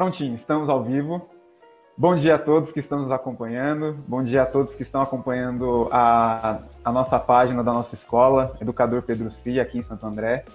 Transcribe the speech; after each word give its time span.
Prontinho, 0.00 0.34
estamos 0.34 0.70
ao 0.70 0.82
vivo. 0.82 1.28
Bom 1.94 2.16
dia 2.16 2.36
a 2.36 2.38
todos 2.38 2.72
que 2.72 2.80
estão 2.80 3.02
nos 3.02 3.12
acompanhando, 3.12 4.02
bom 4.08 4.24
dia 4.24 4.44
a 4.44 4.46
todos 4.46 4.74
que 4.74 4.82
estão 4.82 5.02
acompanhando 5.02 5.90
a, 5.92 6.60
a 6.82 6.90
nossa 6.90 7.18
página 7.18 7.62
da 7.62 7.70
nossa 7.70 7.94
escola, 7.94 8.56
Educador 8.62 9.02
Pedro 9.02 9.30
Cia, 9.30 9.60
aqui 9.60 9.76
em 9.76 9.82
Santo 9.82 10.06
André. 10.06 10.46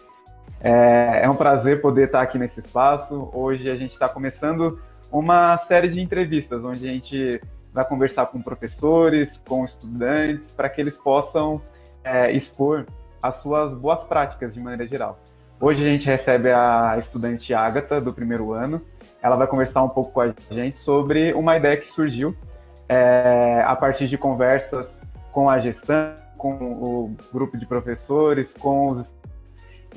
É, 0.59 1.25
é 1.25 1.29
um 1.29 1.35
prazer 1.35 1.79
poder 1.79 2.07
estar 2.07 2.23
aqui 2.23 2.39
nesse 2.39 2.59
espaço. 2.59 3.29
Hoje 3.31 3.69
a 3.69 3.75
gente 3.75 3.91
está 3.91 4.09
começando 4.09 4.81
uma 5.11 5.59
série 5.59 5.89
de 5.89 6.01
entrevistas, 6.01 6.65
onde 6.65 6.89
a 6.89 6.91
gente 6.91 7.39
vai 7.71 7.85
conversar 7.85 8.25
com 8.25 8.41
professores, 8.41 9.39
com 9.47 9.63
estudantes, 9.63 10.53
para 10.53 10.67
que 10.69 10.81
eles 10.81 10.97
possam 10.97 11.61
é, 12.03 12.31
expor 12.31 12.87
as 13.21 13.35
suas 13.35 13.77
boas 13.77 14.03
práticas 14.05 14.55
de 14.55 14.59
maneira 14.59 14.87
geral. 14.87 15.19
Hoje 15.65 15.83
a 15.83 15.89
gente 15.89 16.05
recebe 16.05 16.51
a 16.51 16.95
estudante 16.99 17.51
Ágata, 17.51 17.99
do 17.99 18.13
primeiro 18.13 18.53
ano. 18.53 18.79
Ela 19.19 19.35
vai 19.35 19.47
conversar 19.47 19.81
um 19.81 19.89
pouco 19.89 20.11
com 20.11 20.21
a 20.21 20.31
gente 20.51 20.75
sobre 20.75 21.33
uma 21.33 21.57
ideia 21.57 21.75
que 21.75 21.91
surgiu 21.91 22.35
é, 22.87 23.63
a 23.65 23.75
partir 23.75 24.07
de 24.07 24.15
conversas 24.15 24.87
com 25.31 25.49
a 25.49 25.57
gestão, 25.57 26.13
com 26.37 26.53
o 26.53 27.15
grupo 27.33 27.57
de 27.57 27.65
professores, 27.65 28.53
com 28.53 28.89
os. 28.89 29.11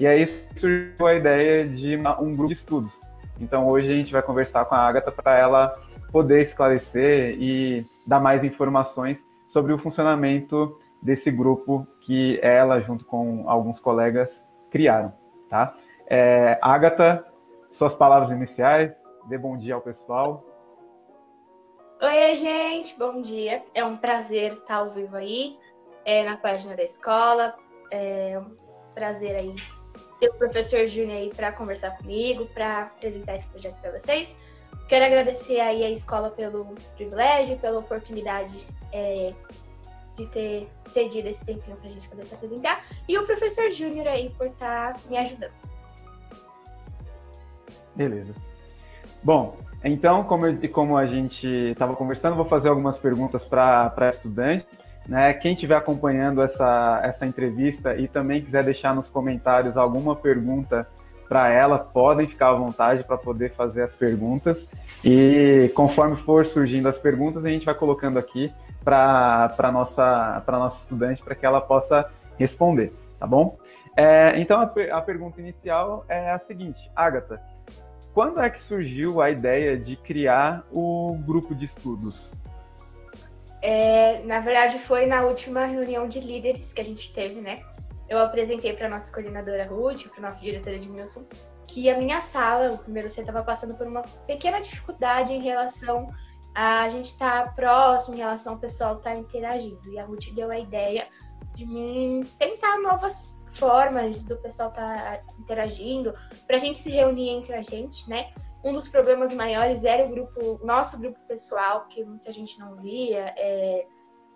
E 0.01 0.07
aí 0.07 0.27
surgiu 0.57 1.07
a 1.07 1.15
ideia 1.15 1.67
de 1.67 1.97
uma, 1.97 2.19
um 2.19 2.33
grupo 2.33 2.47
de 2.47 2.55
estudos. 2.55 2.95
Então 3.39 3.67
hoje 3.67 3.93
a 3.93 3.95
gente 3.95 4.11
vai 4.11 4.23
conversar 4.23 4.65
com 4.65 4.75
a 4.75 4.79
Ágata 4.79 5.12
para 5.12 5.39
ela 5.39 5.75
poder 6.11 6.41
esclarecer 6.41 7.37
e 7.39 7.85
dar 8.07 8.21
mais 8.21 8.43
informações 8.43 9.19
sobre 9.47 9.75
o 9.75 9.79
funcionamento 9.79 10.79
desse 11.03 11.31
grupo 11.31 11.87
que 12.07 12.41
ela, 12.41 12.81
junto 12.81 13.05
com 13.05 13.45
alguns 13.47 13.79
colegas, 13.79 14.31
criaram. 14.71 15.18
Tá? 15.48 15.75
É, 16.07 16.59
Agatha, 16.62 17.25
suas 17.70 17.95
palavras 17.95 18.30
iniciais, 18.30 18.93
dê 19.27 19.39
bom 19.39 19.56
dia 19.56 19.75
ao 19.75 19.81
pessoal. 19.81 20.45
Oi, 22.00 22.36
gente, 22.36 22.97
bom 22.98 23.20
dia. 23.20 23.62
É 23.75 23.84
um 23.84 23.97
prazer 23.97 24.53
estar 24.53 24.77
ao 24.77 24.91
vivo 24.91 25.17
aí, 25.17 25.58
é, 26.05 26.25
na 26.25 26.36
página 26.36 26.77
da 26.77 26.83
escola. 26.84 27.56
É 27.91 28.39
um 28.39 28.56
prazer 28.95 29.34
aí 29.36 29.55
ter 30.20 30.28
o 30.28 30.34
professor 30.34 30.86
Júnior 30.86 31.19
aí 31.19 31.31
para 31.34 31.53
conversar 31.53 31.97
comigo, 31.97 32.47
para 32.47 32.83
apresentar 32.83 33.36
esse 33.36 33.47
projeto 33.48 33.80
para 33.80 33.98
vocês. 33.98 34.36
Quero 34.89 35.05
agradecer 35.05 35.61
aí 35.61 35.84
a 35.84 35.91
escola 35.91 36.30
pelo 36.30 36.75
privilégio, 36.97 37.58
pela 37.58 37.78
oportunidade 37.78 38.67
é, 38.92 39.34
de 40.19 40.27
ter 40.27 40.69
cedido 40.84 41.28
esse 41.28 41.44
tempinho 41.44 41.77
para 41.77 41.86
a 41.86 41.92
gente 41.92 42.08
poder 42.08 42.24
se 42.24 42.34
apresentar. 42.34 42.84
E 43.08 43.16
o 43.16 43.24
professor 43.24 43.70
Júnior 43.70 44.08
aí 44.08 44.30
por 44.30 44.48
estar 44.48 44.92
tá 44.92 45.00
me 45.08 45.16
ajudando. 45.16 45.52
Beleza. 47.94 48.34
Bom, 49.22 49.56
então, 49.84 50.24
como, 50.24 50.46
eu, 50.46 50.69
como 50.70 50.96
a 50.96 51.06
gente 51.06 51.46
estava 51.46 51.94
conversando, 51.94 52.36
vou 52.36 52.44
fazer 52.44 52.69
algumas 52.69 52.98
perguntas 52.98 53.44
para 53.44 54.11
estudante. 54.11 54.66
Né? 55.06 55.33
Quem 55.34 55.52
estiver 55.52 55.77
acompanhando 55.77 56.42
essa, 56.42 57.00
essa 57.02 57.24
entrevista 57.24 57.96
e 57.96 58.06
também 58.08 58.42
quiser 58.42 58.62
deixar 58.62 58.94
nos 58.94 59.08
comentários 59.08 59.77
alguma 59.77 60.14
pergunta 60.14 60.86
para 61.28 61.48
ela, 61.50 61.78
podem 61.78 62.27
ficar 62.27 62.50
à 62.50 62.55
vontade 62.55 63.05
para 63.05 63.16
poder 63.16 63.52
fazer 63.52 63.83
as 63.83 63.92
perguntas. 63.92 64.66
E 65.05 65.70
conforme 65.74 66.16
for 66.16 66.44
surgindo 66.46 66.89
as 66.89 66.98
perguntas, 66.98 67.44
a 67.44 67.48
gente 67.48 67.66
vai 67.66 67.74
colocando 67.74 68.19
aqui 68.19 68.50
para 68.84 69.55
a 69.59 69.73
nossa, 69.73 70.45
nossa 70.47 70.83
estudante 70.83 71.23
para 71.23 71.34
que 71.34 71.45
ela 71.45 71.61
possa 71.61 72.11
responder, 72.39 72.93
tá 73.19 73.27
bom? 73.27 73.59
É, 73.97 74.39
então, 74.39 74.61
a, 74.61 74.97
a, 74.97 75.03
pergunta 75.03 75.41
inicial 75.41 76.05
é 76.09 76.31
a 76.31 76.39
seguinte, 76.39 76.91
Agatha, 76.95 77.43
quando 78.15 78.41
é 78.41 78.48
que 78.48 78.61
surgiu 78.61 79.20
a 79.20 79.31
ideia 79.31 79.77
de 79.77 79.97
criar 79.97 80.65
o 80.73 81.19
grupo 81.27 81.55
de 81.55 81.65
estudos? 81.65 82.31
É, 83.61 84.23
na 84.25 84.39
verdade, 84.39 84.79
foi 84.79 85.07
na 85.07 85.23
última 85.23 85.64
reunião 85.64 86.07
de 86.07 86.20
líderes 86.20 86.73
que 86.73 86.81
a 86.81 86.85
gente 86.85 87.13
teve, 87.13 87.41
né? 87.41 87.61
Eu 88.08 88.19
apresentei 88.19 88.73
para 88.73 88.89
nossa 88.89 89.13
coordenadora 89.13 89.67
Ruth, 89.67 90.08
para 90.08 90.20
o 90.20 90.23
nosso 90.23 90.42
diretor 90.42 90.73
Edmilson, 90.73 91.25
que 91.67 91.91
a 91.91 91.98
minha 91.98 92.20
sala, 92.20 92.73
o 92.73 92.79
primeiro 92.79 93.11
C, 93.11 93.20
estava 93.20 93.42
passando 93.42 93.75
por 93.75 93.86
uma 93.86 94.02
pequena 94.27 94.61
dificuldade 94.61 95.33
em 95.35 95.42
relação 95.42 96.08
a 96.61 96.89
gente 96.89 97.17
tá 97.17 97.52
próximo 97.55 98.17
em 98.17 98.19
relação 98.19 98.55
ao 98.55 98.58
pessoal 98.58 98.96
tá 98.96 99.14
interagindo. 99.14 99.92
E 99.92 99.96
a 99.96 100.05
Ruth 100.05 100.33
deu 100.35 100.51
a 100.51 100.58
ideia 100.58 101.07
de 101.55 101.64
mim 101.64 102.20
tentar 102.36 102.80
novas 102.80 103.46
formas 103.52 104.24
do 104.24 104.36
pessoal 104.39 104.73
tá 104.73 105.23
interagindo, 105.39 106.13
para 106.48 106.57
a 106.57 106.58
gente 106.58 106.80
se 106.80 106.91
reunir 106.91 107.29
entre 107.29 107.55
a 107.55 107.63
gente, 107.63 108.11
né? 108.11 108.33
Um 108.64 108.73
dos 108.73 108.89
problemas 108.89 109.33
maiores 109.33 109.85
era 109.85 110.05
o 110.05 110.11
grupo, 110.11 110.58
nosso 110.64 110.98
grupo 110.98 111.20
pessoal, 111.29 111.86
que 111.89 112.02
muita 112.02 112.33
gente 112.33 112.58
não 112.58 112.75
via, 112.75 113.33
é... 113.36 113.86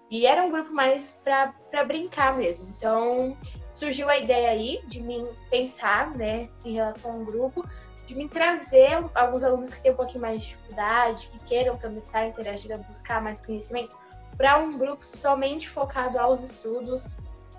e 0.09 0.25
era 0.25 0.45
um 0.45 0.51
grupo 0.51 0.73
mais 0.73 1.11
para 1.25 1.85
brincar 1.85 2.37
mesmo. 2.37 2.69
Então 2.69 3.37
surgiu 3.73 4.09
a 4.09 4.17
ideia 4.17 4.51
aí 4.51 4.81
de 4.87 5.03
mim 5.03 5.25
pensar, 5.51 6.13
né, 6.13 6.49
em 6.65 6.75
relação 6.75 7.15
ao 7.15 7.25
grupo, 7.25 7.69
de 8.07 8.15
me 8.15 8.29
trazer 8.29 9.05
alguns 9.15 9.45
alunos 9.45 9.73
que 9.73 9.81
têm 9.81 9.93
um 9.93 9.97
pouquinho 9.97 10.21
mais 10.21 10.43
de 10.43 10.49
dificuldade, 10.49 11.29
que 11.29 11.39
queiram 11.45 11.77
também 11.77 11.99
estar 11.99 12.27
interagindo, 12.27 12.83
buscar 12.85 13.23
mais 13.23 13.45
conhecimento, 13.45 13.97
para 14.37 14.59
um 14.59 14.77
grupo 14.77 15.05
somente 15.05 15.69
focado 15.69 16.19
aos 16.19 16.43
estudos 16.43 17.07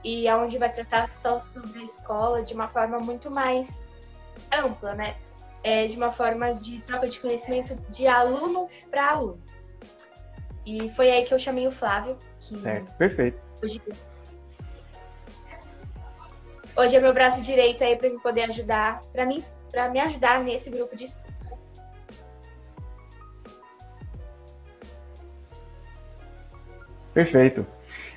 e 0.04 0.30
onde 0.32 0.58
vai 0.58 0.72
tratar 0.72 1.08
só 1.08 1.40
sobre 1.40 1.80
a 1.80 1.84
escola 1.84 2.44
de 2.44 2.54
uma 2.54 2.68
forma 2.68 3.00
muito 3.00 3.32
mais 3.32 3.84
ampla, 4.54 4.94
né? 4.96 5.16
É, 5.64 5.88
de 5.88 5.96
uma 5.96 6.12
forma 6.12 6.54
de 6.56 6.82
troca 6.82 7.08
de 7.08 7.20
conhecimento 7.22 7.76
de 7.90 8.06
aluno 8.06 8.68
para 8.92 9.12
aluno. 9.12 9.42
E 10.66 10.90
foi 10.90 11.10
aí 11.10 11.26
que 11.26 11.34
eu 11.34 11.40
chamei 11.40 11.66
o 11.68 11.72
Flávio. 11.72 12.18
Que 12.42 12.58
certo, 12.58 12.94
perfeito. 12.98 13.40
Hoje, 13.62 13.82
hoje 16.76 16.96
é 16.98 17.00
meu 17.00 17.14
braço 17.14 17.42
direito 17.42 17.82
aí 17.82 17.96
para 17.96 18.10
me 18.10 18.20
poder 18.20 18.44
ajudar, 18.44 19.00
para 19.14 19.26
mim 19.26 19.42
para 19.74 19.90
me 19.90 20.00
ajudar 20.00 20.44
nesse 20.44 20.70
grupo 20.70 20.96
de 20.96 21.06
estudos. 21.06 21.56
Perfeito. 27.12 27.66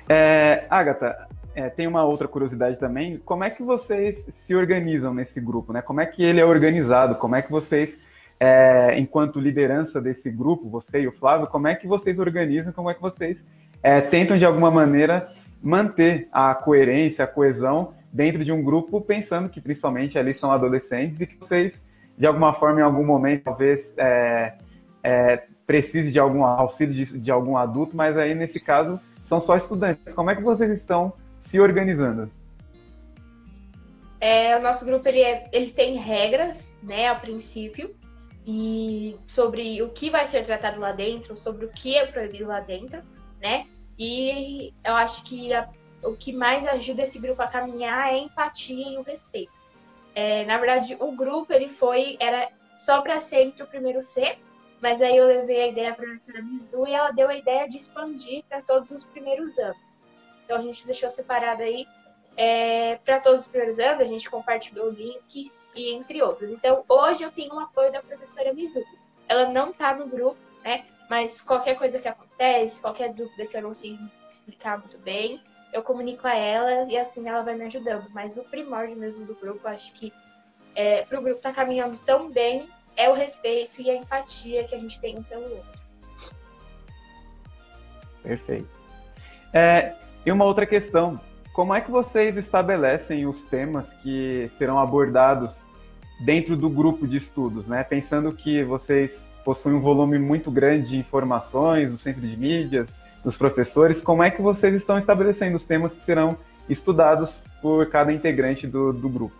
É, 0.07 0.65
Agatha, 0.69 1.27
é, 1.55 1.67
tem 1.69 1.87
uma 1.87 2.03
outra 2.05 2.27
curiosidade 2.27 2.77
também. 2.77 3.17
Como 3.17 3.43
é 3.43 3.49
que 3.49 3.63
vocês 3.63 4.23
se 4.35 4.55
organizam 4.55 5.13
nesse 5.15 5.41
grupo? 5.41 5.73
Né? 5.73 5.81
Como 5.81 5.99
é 5.99 6.05
que 6.05 6.23
ele 6.23 6.39
é 6.39 6.45
organizado? 6.45 7.15
Como 7.15 7.35
é 7.35 7.41
que 7.41 7.51
vocês, 7.51 7.99
é, 8.39 8.97
enquanto 8.99 9.39
liderança 9.39 9.99
desse 9.99 10.29
grupo, 10.29 10.69
você 10.69 11.01
e 11.01 11.07
o 11.07 11.11
Flávio, 11.11 11.47
como 11.47 11.67
é 11.67 11.75
que 11.75 11.87
vocês 11.87 12.19
organizam? 12.19 12.71
Como 12.71 12.89
é 12.89 12.93
que 12.93 13.01
vocês 13.01 13.43
é, 13.81 13.99
tentam, 13.99 14.37
de 14.37 14.45
alguma 14.45 14.69
maneira, 14.69 15.31
manter 15.61 16.27
a 16.31 16.53
coerência, 16.53 17.25
a 17.25 17.27
coesão 17.27 17.95
dentro 18.17 18.43
de 18.43 18.51
um 18.51 18.63
grupo, 18.63 18.99
pensando 18.99 19.47
que 19.47 19.61
principalmente 19.61 20.17
ali 20.17 20.33
são 20.33 20.51
adolescentes 20.51 21.21
e 21.21 21.27
que 21.27 21.37
vocês, 21.37 21.73
de 22.17 22.25
alguma 22.25 22.51
forma, 22.51 22.79
em 22.79 22.83
algum 22.83 23.05
momento, 23.05 23.43
talvez 23.43 23.85
é, 23.95 24.55
é, 25.03 25.43
precise 25.67 26.11
de 26.11 26.17
algum 26.17 26.43
auxílio 26.43 26.95
de, 26.95 27.19
de 27.19 27.29
algum 27.29 27.55
adulto, 27.55 27.95
mas 27.95 28.17
aí 28.17 28.33
nesse 28.33 28.59
caso 28.59 28.99
são 29.29 29.39
só 29.39 29.55
estudantes. 29.55 30.15
Como 30.15 30.31
é 30.31 30.35
que 30.35 30.41
vocês 30.41 30.71
estão 30.71 31.13
se 31.39 31.59
organizando? 31.59 32.31
É, 34.19 34.57
o 34.57 34.63
nosso 34.63 34.83
grupo 34.83 35.07
ele, 35.07 35.21
é, 35.21 35.47
ele 35.53 35.69
tem 35.69 35.95
regras, 35.95 36.75
né, 36.81 37.07
a 37.07 37.13
princípio, 37.13 37.95
e 38.47 39.15
sobre 39.27 39.79
o 39.83 39.89
que 39.89 40.09
vai 40.09 40.25
ser 40.25 40.43
tratado 40.43 40.79
lá 40.79 40.91
dentro, 40.91 41.37
sobre 41.37 41.65
o 41.65 41.69
que 41.69 41.95
é 41.95 42.07
proibido 42.07 42.47
lá 42.47 42.61
dentro, 42.61 42.99
né? 43.39 43.67
E 43.99 44.73
eu 44.83 44.95
acho 44.95 45.23
que 45.23 45.53
a 45.53 45.69
o 46.03 46.15
que 46.15 46.31
mais 46.33 46.65
ajuda 46.67 47.03
esse 47.03 47.19
grupo 47.19 47.41
a 47.41 47.47
caminhar 47.47 48.13
é 48.13 48.15
a 48.15 48.19
empatia 48.19 48.93
e 48.93 48.97
o 48.97 49.01
respeito. 49.01 49.53
É, 50.15 50.45
na 50.45 50.57
verdade, 50.57 50.97
o 50.99 51.11
grupo 51.11 51.53
ele 51.53 51.67
foi 51.67 52.17
era 52.19 52.49
só 52.77 53.01
para 53.01 53.19
ser 53.19 53.43
entre 53.43 53.63
o 53.63 53.67
primeiro 53.67 54.01
C, 54.01 54.37
mas 54.81 55.01
aí 55.01 55.17
eu 55.17 55.27
levei 55.27 55.61
a 55.61 55.67
ideia 55.67 55.93
para 55.93 56.05
a 56.05 56.07
professora 56.07 56.41
Mizu 56.41 56.85
e 56.87 56.93
ela 56.93 57.11
deu 57.11 57.29
a 57.29 57.35
ideia 57.35 57.67
de 57.67 57.77
expandir 57.77 58.43
para 58.47 58.61
todos 58.61 58.91
os 58.91 59.03
primeiros 59.03 59.57
anos. 59.57 59.97
Então 60.45 60.57
a 60.57 60.61
gente 60.61 60.85
deixou 60.85 61.09
separado 61.09 61.63
aí 61.63 61.87
é, 62.35 62.97
para 62.97 63.19
todos 63.19 63.41
os 63.41 63.47
primeiros 63.47 63.79
anos, 63.79 64.01
a 64.01 64.05
gente 64.05 64.29
compartilhou 64.29 64.87
o 64.87 64.91
link 64.91 65.51
e 65.75 65.93
entre 65.93 66.21
outros. 66.21 66.51
Então 66.51 66.83
hoje 66.87 67.23
eu 67.23 67.31
tenho 67.31 67.53
o 67.55 67.59
apoio 67.59 67.91
da 67.91 68.01
professora 68.01 68.53
Mizu. 68.53 68.83
Ela 69.27 69.47
não 69.47 69.71
está 69.71 69.93
no 69.93 70.07
grupo, 70.07 70.37
né? 70.63 70.85
Mas 71.09 71.41
qualquer 71.41 71.77
coisa 71.77 71.99
que 71.99 72.07
acontece, 72.07 72.81
qualquer 72.81 73.13
dúvida 73.13 73.45
que 73.45 73.57
eu 73.57 73.61
não 73.61 73.73
sei 73.73 73.97
explicar 74.29 74.77
muito 74.77 74.97
bem, 74.99 75.41
eu 75.77 75.83
comunico 75.83 76.27
a 76.27 76.35
ela 76.35 76.91
e 76.91 76.97
assim 76.97 77.27
ela 77.27 77.43
vai 77.43 77.55
me 77.55 77.65
ajudando. 77.65 78.07
Mas 78.11 78.35
o 78.37 78.43
primórdio 78.43 78.95
mesmo 78.95 79.25
do 79.25 79.35
grupo, 79.35 79.67
acho 79.67 79.93
que 79.93 80.11
é, 80.75 81.03
para 81.03 81.19
o 81.19 81.21
grupo 81.21 81.37
estar 81.37 81.53
tá 81.53 81.55
caminhando 81.55 81.97
tão 81.99 82.29
bem, 82.29 82.67
é 82.95 83.09
o 83.09 83.13
respeito 83.13 83.81
e 83.81 83.89
a 83.89 83.95
empatia 83.95 84.63
que 84.63 84.75
a 84.75 84.79
gente 84.79 84.99
tem 84.99 85.17
um 85.17 85.23
pelo 85.23 85.43
outro. 85.43 85.77
Perfeito. 88.23 88.67
É, 89.53 89.93
e 90.25 90.31
uma 90.31 90.45
outra 90.45 90.65
questão: 90.65 91.19
como 91.53 91.73
é 91.73 91.79
que 91.79 91.91
vocês 91.91 92.35
estabelecem 92.37 93.27
os 93.27 93.41
temas 93.43 93.85
que 94.01 94.49
serão 94.57 94.79
abordados 94.79 95.53
dentro 96.19 96.57
do 96.57 96.69
grupo 96.69 97.07
de 97.07 97.17
estudos, 97.17 97.67
né? 97.67 97.83
Pensando 97.83 98.31
que 98.33 98.63
vocês 98.63 99.11
possui 99.45 99.73
um 99.73 99.79
volume 99.79 100.17
muito 100.17 100.49
grande 100.49 100.89
de 100.89 100.97
informações 100.97 101.91
do 101.91 101.99
centro 101.99 102.21
de 102.21 102.35
mídias, 102.35 102.89
dos 103.23 103.37
professores. 103.37 104.01
Como 104.01 104.23
é 104.23 104.31
que 104.31 104.41
vocês 104.41 104.75
estão 104.75 104.97
estabelecendo 104.97 105.57
os 105.57 105.63
temas 105.63 105.93
que 105.93 106.05
serão 106.05 106.37
estudados 106.69 107.31
por 107.61 107.89
cada 107.89 108.11
integrante 108.11 108.67
do, 108.67 108.93
do 108.93 109.09
grupo? 109.09 109.35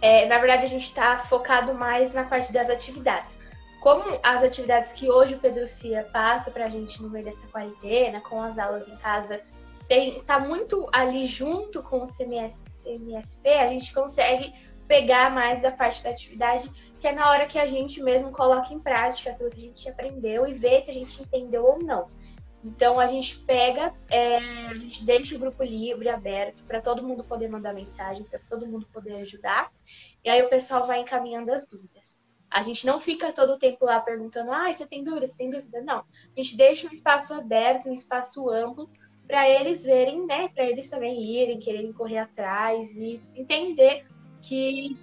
É, 0.00 0.26
na 0.26 0.38
verdade, 0.38 0.64
a 0.64 0.68
gente 0.68 0.84
está 0.84 1.18
focado 1.18 1.74
mais 1.74 2.12
na 2.12 2.24
parte 2.24 2.52
das 2.52 2.70
atividades. 2.70 3.38
Como 3.80 4.18
as 4.22 4.42
atividades 4.42 4.92
que 4.92 5.10
hoje 5.10 5.34
o 5.34 5.38
Pedro 5.38 5.66
Cia 5.66 6.04
passa 6.12 6.50
para 6.50 6.66
a 6.66 6.68
gente 6.68 7.02
no 7.02 7.08
meio 7.08 7.24
dessa 7.24 7.46
quarentena, 7.48 8.20
com 8.20 8.40
as 8.40 8.58
aulas 8.58 8.88
em 8.88 8.96
casa, 8.96 9.40
está 9.88 10.38
muito 10.38 10.88
ali 10.92 11.26
junto 11.26 11.82
com 11.82 12.02
o 12.02 12.06
CMS, 12.06 12.84
CMSP, 12.84 13.48
a 13.48 13.68
gente 13.68 13.92
consegue 13.92 14.52
pegar 14.88 15.30
mais 15.30 15.60
da 15.60 15.70
parte 15.70 16.02
da 16.02 16.10
atividade, 16.10 16.68
que 16.98 17.06
é 17.06 17.12
na 17.12 17.30
hora 17.30 17.46
que 17.46 17.58
a 17.58 17.66
gente 17.66 18.02
mesmo 18.02 18.32
coloca 18.32 18.72
em 18.72 18.80
prática 18.80 19.30
aquilo 19.30 19.50
que 19.50 19.58
a 19.58 19.60
gente 19.60 19.88
aprendeu 19.88 20.46
e 20.46 20.54
vê 20.54 20.80
se 20.80 20.90
a 20.90 20.94
gente 20.94 21.22
entendeu 21.22 21.64
ou 21.64 21.78
não. 21.78 22.08
Então 22.64 22.98
a 22.98 23.06
gente 23.06 23.38
pega, 23.40 23.94
é, 24.10 24.38
a 24.38 24.74
gente 24.74 25.04
deixa 25.04 25.36
o 25.36 25.38
grupo 25.38 25.62
livre, 25.62 26.08
aberto, 26.08 26.64
para 26.64 26.80
todo 26.80 27.06
mundo 27.06 27.22
poder 27.22 27.48
mandar 27.48 27.72
mensagem, 27.72 28.24
para 28.24 28.40
todo 28.50 28.66
mundo 28.66 28.88
poder 28.92 29.16
ajudar. 29.16 29.70
E 30.24 30.30
aí 30.30 30.42
o 30.42 30.48
pessoal 30.48 30.84
vai 30.86 31.00
encaminhando 31.00 31.52
as 31.52 31.64
dúvidas. 31.66 32.18
A 32.50 32.62
gente 32.62 32.86
não 32.86 32.98
fica 32.98 33.30
todo 33.30 33.52
o 33.52 33.58
tempo 33.58 33.84
lá 33.84 34.00
perguntando, 34.00 34.50
ah, 34.50 34.72
você 34.72 34.86
tem 34.86 35.04
dúvida, 35.04 35.26
você 35.26 35.36
tem 35.36 35.50
dúvida? 35.50 35.82
Não. 35.82 35.98
A 35.98 36.40
gente 36.40 36.56
deixa 36.56 36.88
um 36.88 36.90
espaço 36.90 37.34
aberto, 37.34 37.88
um 37.88 37.94
espaço 37.94 38.48
amplo, 38.48 38.90
para 39.26 39.48
eles 39.48 39.84
verem, 39.84 40.26
né? 40.26 40.48
Para 40.48 40.64
eles 40.64 40.88
também 40.88 41.22
irem, 41.22 41.60
quererem 41.60 41.92
correr 41.92 42.18
atrás 42.18 42.90
e 42.96 43.22
entender 43.36 44.06
que 44.42 44.98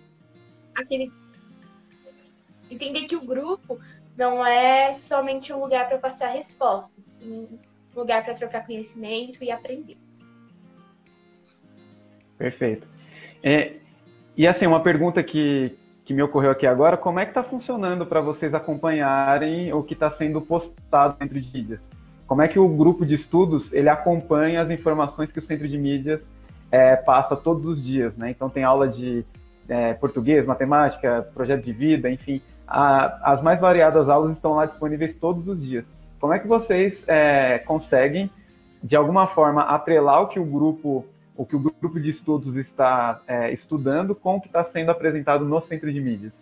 aquele. 0.75 1.11
Entender 2.69 3.01
que 3.01 3.15
o 3.15 3.21
grupo 3.21 3.79
não 4.17 4.45
é 4.45 4.93
somente 4.93 5.53
um 5.53 5.59
lugar 5.59 5.87
para 5.87 5.97
passar 5.97 6.29
respostas, 6.29 7.03
sim 7.05 7.47
um 7.95 7.99
lugar 7.99 8.23
para 8.23 8.33
trocar 8.33 8.65
conhecimento 8.65 9.43
e 9.43 9.49
aprender. 9.49 9.97
Perfeito. 12.37 12.87
É, 13.41 13.75
e 14.35 14.45
assim, 14.45 14.67
uma 14.67 14.81
pergunta 14.81 15.23
que, 15.23 15.75
que 16.03 16.13
me 16.13 16.21
ocorreu 16.21 16.51
aqui 16.51 16.67
agora, 16.67 16.97
como 16.97 17.19
é 17.19 17.25
que 17.25 17.31
está 17.31 17.43
funcionando 17.43 18.05
para 18.05 18.19
vocês 18.19 18.53
acompanharem 18.53 19.71
o 19.71 19.81
que 19.81 19.93
está 19.93 20.11
sendo 20.11 20.41
postado 20.41 21.17
dentro 21.17 21.39
de 21.39 21.57
mídias? 21.57 21.81
Como 22.27 22.41
é 22.41 22.47
que 22.47 22.59
o 22.59 22.67
grupo 22.67 23.05
de 23.05 23.13
estudos 23.13 23.71
ele 23.71 23.87
acompanha 23.87 24.61
as 24.61 24.69
informações 24.69 25.31
que 25.31 25.39
o 25.39 25.41
centro 25.41 25.67
de 25.67 25.77
mídias 25.77 26.23
é, 26.71 26.95
passa 26.95 27.35
todos 27.35 27.65
os 27.65 27.83
dias, 27.83 28.15
né? 28.15 28.29
Então 28.29 28.49
tem 28.49 28.63
aula 28.63 28.87
de 28.87 29.25
é, 29.67 29.93
português, 29.93 30.45
matemática, 30.45 31.27
projeto 31.33 31.63
de 31.63 31.73
vida, 31.73 32.09
enfim, 32.09 32.41
a, 32.67 33.31
as 33.33 33.41
mais 33.41 33.59
variadas 33.59 34.09
aulas 34.09 34.31
estão 34.35 34.53
lá 34.53 34.65
disponíveis 34.65 35.15
todos 35.15 35.47
os 35.47 35.61
dias. 35.61 35.85
Como 36.19 36.33
é 36.33 36.39
que 36.39 36.47
vocês 36.47 37.01
é, 37.07 37.59
conseguem, 37.59 38.29
de 38.83 38.95
alguma 38.95 39.27
forma, 39.27 39.63
atrelar 39.63 40.23
o 40.23 40.27
que 40.27 40.39
o 40.39 40.45
grupo, 40.45 41.05
o 41.35 41.45
que 41.45 41.55
o 41.55 41.59
grupo 41.59 41.99
de 41.99 42.09
estudos 42.09 42.55
está 42.55 43.21
é, 43.27 43.51
estudando 43.51 44.15
com 44.15 44.37
o 44.37 44.41
que 44.41 44.47
está 44.47 44.63
sendo 44.63 44.91
apresentado 44.91 45.45
no 45.45 45.61
centro 45.61 45.91
de 45.91 45.99
mídias? 45.99 46.33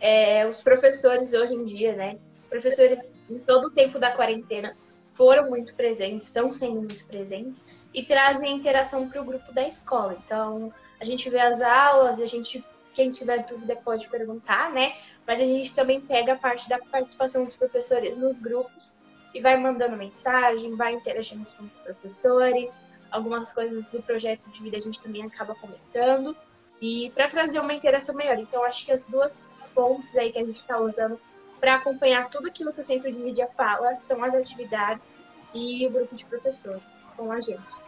É, 0.00 0.46
os 0.46 0.62
professores 0.62 1.32
hoje 1.32 1.54
em 1.54 1.64
dia, 1.64 1.94
né? 1.94 2.16
Os 2.42 2.50
professores 2.50 3.16
em 3.30 3.38
todo 3.38 3.68
o 3.68 3.70
tempo 3.70 3.98
da 3.98 4.12
quarentena 4.12 4.74
foram 5.16 5.48
muito 5.48 5.74
presentes, 5.74 6.24
estão 6.24 6.52
sendo 6.52 6.82
muito 6.82 7.04
presentes 7.06 7.64
e 7.92 8.04
trazem 8.04 8.48
a 8.48 8.52
interação 8.52 9.08
para 9.08 9.22
o 9.22 9.24
grupo 9.24 9.52
da 9.52 9.66
escola. 9.66 10.16
Então, 10.24 10.72
a 11.00 11.04
gente 11.04 11.28
vê 11.30 11.40
as 11.40 11.60
aulas, 11.60 12.20
a 12.20 12.26
gente 12.26 12.62
quem 12.92 13.10
tiver 13.10 13.44
dúvida 13.46 13.76
pode 13.76 14.08
perguntar, 14.08 14.72
né? 14.72 14.96
Mas 15.26 15.38
a 15.38 15.44
gente 15.44 15.74
também 15.74 16.00
pega 16.00 16.32
a 16.32 16.36
parte 16.36 16.66
da 16.68 16.78
participação 16.78 17.44
dos 17.44 17.54
professores 17.54 18.16
nos 18.16 18.38
grupos 18.38 18.94
e 19.34 19.40
vai 19.40 19.56
mandando 19.56 19.96
mensagem, 19.96 20.74
vai 20.74 20.94
interagindo 20.94 21.46
com 21.56 21.64
os 21.64 21.78
professores. 21.78 22.82
Algumas 23.10 23.52
coisas 23.52 23.88
do 23.90 24.02
projeto 24.02 24.48
de 24.50 24.62
vida 24.62 24.78
a 24.78 24.80
gente 24.80 25.00
também 25.00 25.22
acaba 25.22 25.54
comentando. 25.54 26.34
E 26.80 27.10
para 27.14 27.28
trazer 27.28 27.60
uma 27.60 27.74
interação 27.74 28.14
melhor. 28.14 28.38
Então, 28.38 28.64
acho 28.64 28.84
que 28.86 28.92
as 28.92 29.06
duas 29.06 29.48
fontes 29.74 30.16
aí 30.16 30.32
que 30.32 30.38
a 30.38 30.44
gente 30.44 30.56
está 30.56 30.78
usando 30.78 31.20
para 31.60 31.76
acompanhar 31.76 32.28
tudo 32.28 32.48
aquilo 32.48 32.72
que 32.72 32.80
o 32.80 32.84
Centro 32.84 33.10
de 33.10 33.18
Mídia 33.18 33.48
fala 33.48 33.96
são 33.96 34.22
as 34.22 34.34
atividades 34.34 35.12
e 35.54 35.86
o 35.86 35.90
grupo 35.90 36.14
de 36.14 36.24
professores 36.24 37.06
com 37.16 37.32
a 37.32 37.40
gente. 37.40 37.86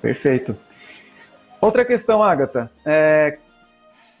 Perfeito. 0.00 0.56
Outra 1.60 1.84
questão, 1.84 2.22
Agatha. 2.22 2.70
É, 2.84 3.38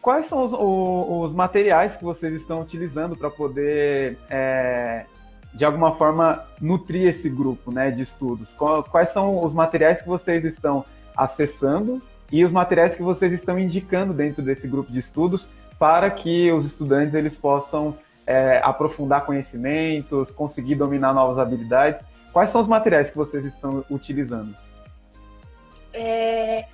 quais 0.00 0.26
são 0.26 0.44
os, 0.44 0.52
os, 0.52 1.32
materiais 1.32 1.94
que 1.96 2.04
vocês 2.04 2.32
estão 2.34 2.60
utilizando 2.62 3.16
para 3.16 3.30
poder, 3.30 4.18
é, 4.30 5.04
de 5.52 5.64
alguma 5.64 5.96
forma, 5.96 6.44
nutrir 6.60 7.08
esse 7.08 7.28
grupo 7.28 7.70
né, 7.70 7.90
de 7.90 8.02
estudos? 8.02 8.54
Quais 8.90 9.12
são 9.12 9.44
os 9.44 9.52
materiais 9.52 10.00
que 10.00 10.08
vocês 10.08 10.44
estão 10.44 10.84
acessando 11.16 12.02
e 12.32 12.44
os 12.44 12.50
materiais 12.50 12.96
que 12.96 13.02
vocês 13.02 13.32
estão 13.32 13.58
indicando 13.58 14.12
dentro 14.12 14.42
desse 14.42 14.66
grupo 14.66 14.90
de 14.90 14.98
estudos 14.98 15.48
para 15.78 16.10
que 16.10 16.50
os 16.52 16.64
estudantes 16.64 17.14
eles 17.14 17.36
possam 17.36 17.96
é, 18.26 18.60
aprofundar 18.64 19.24
conhecimentos, 19.24 20.30
conseguir 20.32 20.74
dominar 20.74 21.12
novas 21.12 21.38
habilidades? 21.38 22.04
Quais 22.32 22.50
são 22.50 22.60
os 22.60 22.66
materiais 22.66 23.10
que 23.10 23.16
vocês 23.16 23.44
estão 23.46 23.84
utilizando? 23.90 24.54
É, 25.92 26.66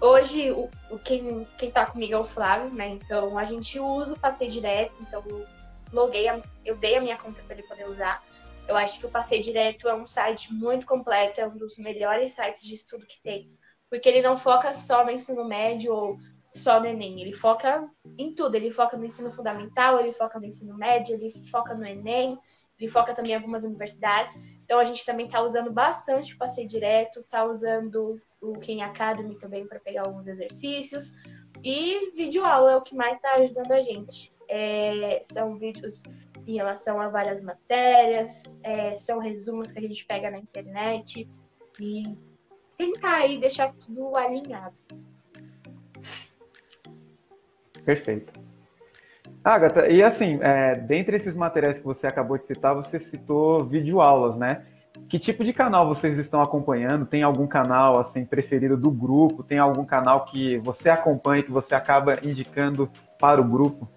Hoje, 0.00 0.50
o, 0.50 0.70
quem, 1.04 1.46
quem 1.58 1.70
tá 1.70 1.84
comigo 1.84 2.14
é 2.14 2.18
o 2.18 2.24
Flávio, 2.24 2.74
né? 2.74 2.88
Então 2.88 3.36
a 3.36 3.44
gente 3.44 3.78
usa 3.78 4.14
o 4.14 4.18
Passei 4.18 4.48
Direto, 4.48 4.94
então 5.00 5.22
eu 5.28 5.46
loguei, 5.92 6.26
a, 6.26 6.40
eu 6.64 6.74
dei 6.76 6.96
a 6.96 7.02
minha 7.02 7.18
conta 7.18 7.42
para 7.42 7.54
ele 7.54 7.68
poder 7.68 7.86
usar. 7.86 8.24
Eu 8.66 8.76
acho 8.76 8.98
que 8.98 9.04
o 9.04 9.10
Passei 9.10 9.42
Direto 9.42 9.88
é 9.88 9.94
um 9.94 10.06
site 10.06 10.54
muito 10.54 10.86
completo, 10.86 11.40
é 11.40 11.46
um 11.46 11.54
dos 11.54 11.76
melhores 11.76 12.32
sites 12.32 12.62
de 12.62 12.74
estudo 12.74 13.04
que 13.04 13.20
tem. 13.20 13.52
Porque 13.90 14.08
ele 14.08 14.22
não 14.22 14.38
foca 14.38 14.74
só 14.74 15.04
no 15.04 15.10
ensino 15.10 15.44
médio 15.44 15.92
ou 15.92 16.18
só 16.52 16.80
no 16.80 16.86
Enem, 16.86 17.20
ele 17.20 17.32
foca 17.32 17.88
em 18.18 18.34
tudo. 18.34 18.54
Ele 18.54 18.70
foca 18.70 18.96
no 18.96 19.04
ensino 19.04 19.30
fundamental, 19.30 20.00
ele 20.00 20.12
foca 20.12 20.38
no 20.38 20.46
ensino 20.46 20.76
médio, 20.76 21.14
ele 21.14 21.30
foca 21.50 21.74
no 21.74 21.86
Enem, 21.86 22.38
ele 22.78 22.90
foca 22.90 23.14
também 23.14 23.32
em 23.32 23.36
algumas 23.36 23.64
universidades. 23.64 24.34
Então 24.64 24.78
a 24.78 24.84
gente 24.84 25.04
também 25.04 25.26
está 25.26 25.42
usando 25.42 25.72
bastante 25.72 26.34
o 26.34 26.38
Passei 26.38 26.66
Direto, 26.66 27.20
está 27.20 27.44
usando 27.44 28.20
o 28.40 28.58
Ken 28.58 28.82
Academy 28.82 29.36
também 29.38 29.66
para 29.66 29.78
pegar 29.78 30.02
alguns 30.02 30.26
exercícios. 30.26 31.12
E 31.62 32.12
vídeo 32.14 32.44
aula 32.44 32.72
é 32.72 32.76
o 32.76 32.82
que 32.82 32.94
mais 32.94 33.16
está 33.16 33.32
ajudando 33.34 33.72
a 33.72 33.80
gente. 33.80 34.32
É, 34.48 35.20
são 35.20 35.56
vídeos 35.56 36.02
em 36.46 36.54
relação 36.54 37.00
a 37.00 37.08
várias 37.08 37.40
matérias, 37.40 38.58
é, 38.62 38.94
são 38.94 39.18
resumos 39.18 39.70
que 39.70 39.78
a 39.78 39.82
gente 39.82 40.04
pega 40.06 40.30
na 40.30 40.38
internet 40.38 41.28
e 41.78 42.18
tentar 42.76 43.18
aí 43.18 43.38
deixar 43.38 43.72
tudo 43.74 44.16
alinhado. 44.16 44.74
Perfeito. 47.90 48.32
Agatha, 49.42 49.88
e 49.88 50.00
assim, 50.00 50.38
é, 50.42 50.76
dentre 50.76 51.16
esses 51.16 51.34
materiais 51.34 51.78
que 51.78 51.84
você 51.84 52.06
acabou 52.06 52.38
de 52.38 52.46
citar, 52.46 52.72
você 52.72 53.00
citou 53.00 53.64
videoaulas, 53.64 54.36
né? 54.36 54.64
Que 55.08 55.18
tipo 55.18 55.42
de 55.42 55.52
canal 55.52 55.88
vocês 55.88 56.16
estão 56.18 56.40
acompanhando? 56.40 57.04
Tem 57.04 57.24
algum 57.24 57.48
canal 57.48 57.98
assim 57.98 58.24
preferido 58.24 58.76
do 58.76 58.92
grupo? 58.92 59.42
Tem 59.42 59.58
algum 59.58 59.84
canal 59.84 60.26
que 60.26 60.56
você 60.58 60.88
acompanha 60.88 61.42
que 61.42 61.50
você 61.50 61.74
acaba 61.74 62.14
indicando 62.22 62.88
para 63.18 63.40
o 63.40 63.44
grupo? 63.44 63.88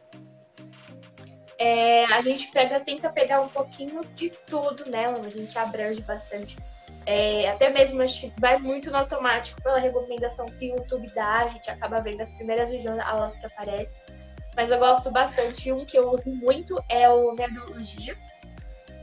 É, 1.59 2.05
a 2.05 2.21
gente 2.21 2.51
pega, 2.51 2.79
tenta 2.79 3.11
pegar 3.11 3.41
um 3.41 3.49
pouquinho 3.49 4.01
de 4.15 4.31
tudo, 4.47 4.89
né? 4.89 5.05
A 5.05 5.29
gente 5.29 5.55
abrange 5.59 6.01
bastante. 6.01 6.57
É, 7.05 7.49
até 7.49 7.69
mesmo 7.69 8.01
acho 8.01 8.21
que 8.21 8.33
vai 8.39 8.57
muito 8.57 8.89
no 8.89 8.97
automático 8.97 9.61
pela 9.61 9.77
recomendação 9.77 10.45
que 10.45 10.71
o 10.71 10.77
YouTube 10.77 11.11
dá, 11.13 11.39
a 11.39 11.47
gente 11.49 11.69
acaba 11.69 11.99
vendo 12.01 12.21
as 12.21 12.31
primeiras 12.31 12.69
vídeos 12.69 12.97
aulas 12.99 13.37
que 13.37 13.45
aparecem. 13.45 14.01
Mas 14.55 14.69
eu 14.69 14.79
gosto 14.79 15.11
bastante, 15.11 15.71
um 15.71 15.83
que 15.83 15.97
eu 15.97 16.11
uso 16.11 16.29
muito 16.29 16.81
é 16.87 17.09
o 17.09 17.33
Nerdologia, 17.33 18.15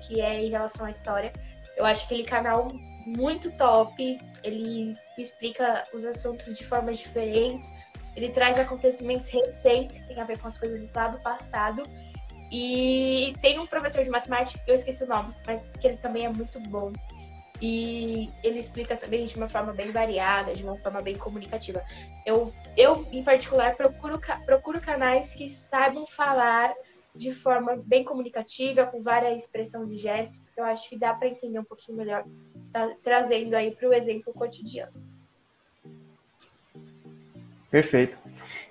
que 0.07 0.21
é 0.21 0.40
em 0.45 0.50
relação 0.50 0.87
à 0.87 0.90
história. 0.90 1.33
Eu 1.76 1.85
acho 1.85 2.04
aquele 2.04 2.25
canal 2.25 2.69
muito 3.04 3.50
top. 3.52 4.19
Ele 4.42 4.95
explica 5.19 5.85
os 5.92 6.04
assuntos 6.04 6.57
de 6.57 6.64
formas 6.64 6.99
diferentes. 6.99 7.73
Ele 8.16 8.28
traz 8.30 8.59
acontecimentos 8.59 9.28
recentes 9.28 9.99
que 9.99 10.09
tem 10.09 10.21
a 10.21 10.25
ver 10.25 10.38
com 10.38 10.49
as 10.49 10.59
coisas 10.59 10.88
lá 10.95 11.09
do 11.09 11.21
passado. 11.21 11.83
E 12.52 13.35
tem 13.40 13.59
um 13.61 13.66
professor 13.66 14.02
de 14.02 14.11
matemática, 14.11 14.61
eu 14.66 14.75
esqueci 14.75 15.04
o 15.04 15.07
nome, 15.07 15.33
mas 15.47 15.69
que 15.78 15.87
ele 15.87 15.97
também 15.97 16.26
é 16.26 16.28
muito 16.28 16.59
bom. 16.61 16.92
E 17.61 18.31
ele 18.43 18.59
explica 18.59 18.97
também 18.97 19.26
de 19.26 19.37
uma 19.37 19.49
forma 19.49 19.73
bem 19.73 19.90
variada, 19.93 20.55
de 20.55 20.62
uma 20.62 20.79
forma 20.79 21.00
bem 21.02 21.17
comunicativa. 21.17 21.85
Eu, 22.25 22.52
eu 22.76 23.07
em 23.12 23.23
particular, 23.23 23.76
procuro, 23.76 24.19
procuro 24.47 24.81
canais 24.81 25.35
que 25.35 25.49
saibam 25.50 26.07
falar 26.07 26.75
de 27.14 27.33
forma 27.33 27.76
bem 27.85 28.05
comunicativa, 28.05 28.87
com 28.87 29.02
várias 29.02 29.43
expressão 29.43 29.85
de 29.85 29.97
gesto, 29.97 30.40
porque 30.43 30.61
eu 30.61 30.64
acho 30.64 30.88
que 30.88 30.99
dá 30.99 31.12
para 31.12 31.29
entender 31.29 31.59
um 31.59 31.64
pouquinho 31.64 31.99
melhor, 31.99 32.25
tá, 32.73 32.97
trazendo 33.02 33.55
aí 33.55 33.75
para 33.75 33.88
o 33.88 33.93
exemplo 33.93 34.33
cotidiano. 34.33 34.93
Perfeito. 37.71 38.19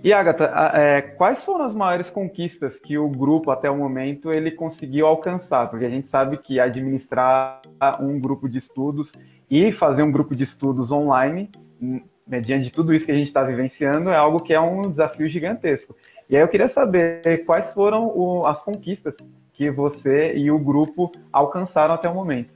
E 0.01 0.13
Agatha, 0.13 0.45
é, 0.73 1.01
quais 1.01 1.43
foram 1.43 1.65
as 1.65 1.75
maiores 1.75 2.09
conquistas 2.09 2.79
que 2.79 2.97
o 2.97 3.09
grupo 3.09 3.51
até 3.51 3.69
o 3.69 3.75
momento 3.75 4.31
ele 4.31 4.49
conseguiu 4.49 5.05
alcançar? 5.05 5.69
Porque 5.69 5.85
a 5.85 5.89
gente 5.89 6.07
sabe 6.07 6.37
que 6.37 6.57
administrar 6.57 7.61
um 7.99 8.17
grupo 8.17 8.47
de 8.47 8.59
estudos 8.59 9.11
e 9.49 9.73
fazer 9.73 10.03
um 10.03 10.11
grupo 10.11 10.33
de 10.33 10.43
estudos 10.43 10.89
online, 10.89 11.51
mediante 12.25 12.65
de 12.65 12.71
tudo 12.71 12.93
isso 12.93 13.05
que 13.05 13.11
a 13.11 13.15
gente 13.15 13.27
está 13.27 13.43
vivenciando, 13.43 14.09
é 14.09 14.15
algo 14.15 14.39
que 14.39 14.53
é 14.53 14.59
um 14.59 14.83
desafio 14.83 15.27
gigantesco. 15.27 15.93
E 16.29 16.37
aí 16.37 16.41
eu 16.41 16.47
queria 16.47 16.69
saber 16.69 17.43
quais 17.45 17.73
foram 17.73 18.07
o, 18.15 18.45
as 18.45 18.63
conquistas 18.63 19.15
que 19.51 19.69
você 19.69 20.33
e 20.33 20.49
o 20.49 20.57
grupo 20.57 21.11
alcançaram 21.33 21.93
até 21.93 22.07
o 22.07 22.13
momento. 22.13 22.53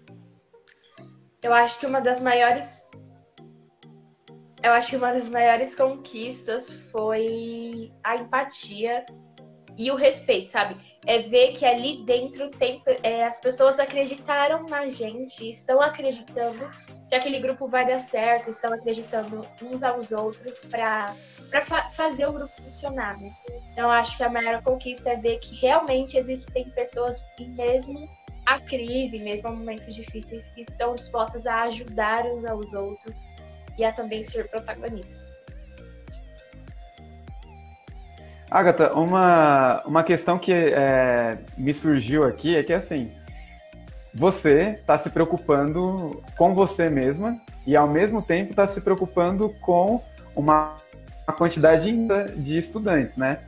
Eu 1.42 1.54
acho 1.54 1.78
que 1.78 1.86
uma 1.86 2.00
das 2.00 2.22
maiores 2.22 2.83
eu 4.64 4.72
acho 4.72 4.92
que 4.92 4.96
uma 4.96 5.12
das 5.12 5.28
maiores 5.28 5.76
conquistas 5.76 6.72
foi 6.72 7.92
a 8.02 8.16
empatia 8.16 9.06
e 9.78 9.92
o 9.92 9.96
respeito, 9.96 10.50
sabe? 10.50 10.78
É 11.06 11.20
ver 11.20 11.52
que 11.54 11.66
ali 11.66 12.06
dentro 12.06 12.50
tem, 12.52 12.82
é, 13.04 13.26
as 13.26 13.38
pessoas 13.38 13.78
acreditaram 13.78 14.68
na 14.70 14.88
gente, 14.88 15.50
estão 15.50 15.82
acreditando 15.82 16.70
que 17.10 17.16
aquele 17.16 17.40
grupo 17.40 17.68
vai 17.68 17.86
dar 17.86 18.00
certo, 18.00 18.50
estão 18.50 18.72
acreditando 18.74 19.46
uns 19.62 19.84
aos 19.84 20.14
outros 20.14 20.60
para 20.72 21.14
fa 21.62 21.90
fazer 21.90 22.26
o 22.28 22.34
grupo 22.34 22.54
funcionar, 22.64 23.20
né? 23.20 23.36
Então, 23.74 23.92
acho 23.92 24.16
que 24.16 24.24
a 24.24 24.30
maior 24.30 24.64
conquista 24.64 25.10
é 25.10 25.18
ver 25.18 25.40
que 25.40 25.56
realmente 25.56 26.18
existem 26.18 26.70
pessoas, 26.70 27.22
e 27.38 27.46
mesmo 27.50 28.08
a 28.46 28.60
crise, 28.60 29.20
mesmo 29.20 29.50
a 29.50 29.52
momentos 29.52 29.94
difíceis, 29.94 30.50
que 30.50 30.62
estão 30.62 30.96
dispostas 30.96 31.46
a 31.46 31.64
ajudar 31.64 32.26
uns 32.26 32.46
aos 32.46 32.72
outros 32.74 33.28
e 33.78 33.84
a 33.84 33.92
também 33.92 34.24
ser 34.24 34.50
protagonista. 34.50 35.22
Agatha, 38.50 38.94
uma, 38.94 39.82
uma 39.84 40.04
questão 40.04 40.38
que 40.38 40.54
é, 40.54 41.40
me 41.58 41.74
surgiu 41.74 42.24
aqui 42.24 42.56
é 42.56 42.62
que 42.62 42.72
assim, 42.72 43.12
você 44.14 44.76
está 44.76 45.00
se 45.00 45.10
preocupando 45.10 46.22
com 46.38 46.54
você 46.54 46.88
mesma 46.88 47.40
e 47.66 47.76
ao 47.76 47.88
mesmo 47.88 48.22
tempo 48.22 48.52
está 48.52 48.68
se 48.68 48.80
preocupando 48.80 49.50
com 49.62 50.04
uma, 50.36 50.76
uma 51.28 51.36
quantidade 51.36 51.92
de 52.36 52.58
estudantes, 52.58 53.18
né? 53.18 53.40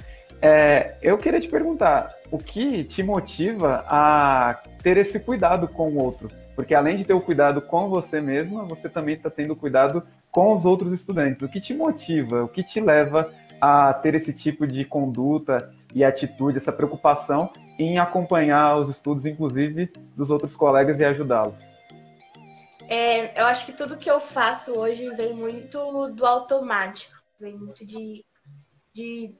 É, 0.41 0.95
eu 1.01 1.17
queria 1.17 1.39
te 1.39 1.47
perguntar, 1.47 2.09
o 2.31 2.37
que 2.37 2.83
te 2.83 3.01
motiva 3.01 3.85
a 3.87 4.59
ter 4.81 4.97
esse 4.97 5.19
cuidado 5.19 5.67
com 5.67 5.89
o 5.89 6.03
outro? 6.03 6.29
Porque 6.55 6.73
além 6.73 6.97
de 6.97 7.03
ter 7.03 7.13
o 7.13 7.21
cuidado 7.21 7.61
com 7.61 7.89
você 7.89 8.21
mesma, 8.21 8.63
você 8.63 8.87
também 8.87 9.15
está 9.15 9.29
tendo 9.29 9.55
cuidado 9.55 10.03
com 10.31 10.55
os 10.55 10.65
outros 10.65 10.93
estudantes. 10.93 11.41
O 11.41 11.49
que 11.49 11.59
te 11.59 11.73
motiva, 11.73 12.43
o 12.43 12.47
que 12.47 12.63
te 12.63 12.79
leva 12.79 13.31
a 13.59 13.93
ter 13.93 14.15
esse 14.15 14.31
tipo 14.31 14.65
de 14.65 14.85
conduta 14.85 15.73
e 15.93 16.03
atitude, 16.03 16.57
essa 16.57 16.71
preocupação 16.71 17.49
em 17.77 17.97
acompanhar 17.97 18.77
os 18.77 18.89
estudos, 18.89 19.25
inclusive, 19.25 19.91
dos 20.15 20.29
outros 20.29 20.55
colegas 20.55 20.99
e 20.99 21.05
ajudá-los? 21.05 21.55
É, 22.87 23.39
eu 23.39 23.45
acho 23.45 23.65
que 23.65 23.73
tudo 23.73 23.97
que 23.97 24.09
eu 24.09 24.19
faço 24.19 24.77
hoje 24.77 25.09
vem 25.11 25.33
muito 25.33 26.07
do 26.09 26.25
automático, 26.25 27.15
vem 27.39 27.57
muito 27.57 27.85
de, 27.85 28.23
de, 28.93 29.35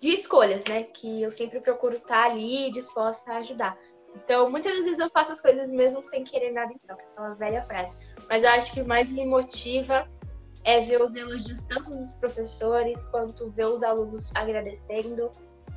de 0.00 0.08
escolhas, 0.08 0.64
né? 0.64 0.84
Que 0.84 1.22
eu 1.22 1.30
sempre 1.30 1.60
procuro 1.60 1.94
estar 1.94 2.30
ali 2.30 2.70
disposta 2.70 3.32
a 3.32 3.38
ajudar. 3.38 3.76
Então, 4.16 4.50
muitas 4.50 4.72
vezes 4.72 4.98
eu 4.98 5.10
faço 5.10 5.32
as 5.32 5.40
coisas 5.40 5.70
mesmo 5.70 6.04
sem 6.04 6.24
querer 6.24 6.52
nada 6.52 6.72
em 6.72 6.78
troca, 6.78 7.04
aquela 7.12 7.34
velha 7.34 7.62
frase. 7.62 7.96
Mas 8.28 8.42
eu 8.42 8.50
acho 8.50 8.72
que 8.72 8.82
mais 8.82 9.10
me 9.10 9.26
motiva 9.26 10.08
é 10.64 10.80
ver 10.80 11.00
os 11.00 11.14
elogios 11.14 11.64
tanto 11.64 11.90
dos 11.90 12.12
professores 12.14 13.06
quanto 13.08 13.50
ver 13.50 13.66
os 13.66 13.82
alunos 13.82 14.30
agradecendo 14.34 15.30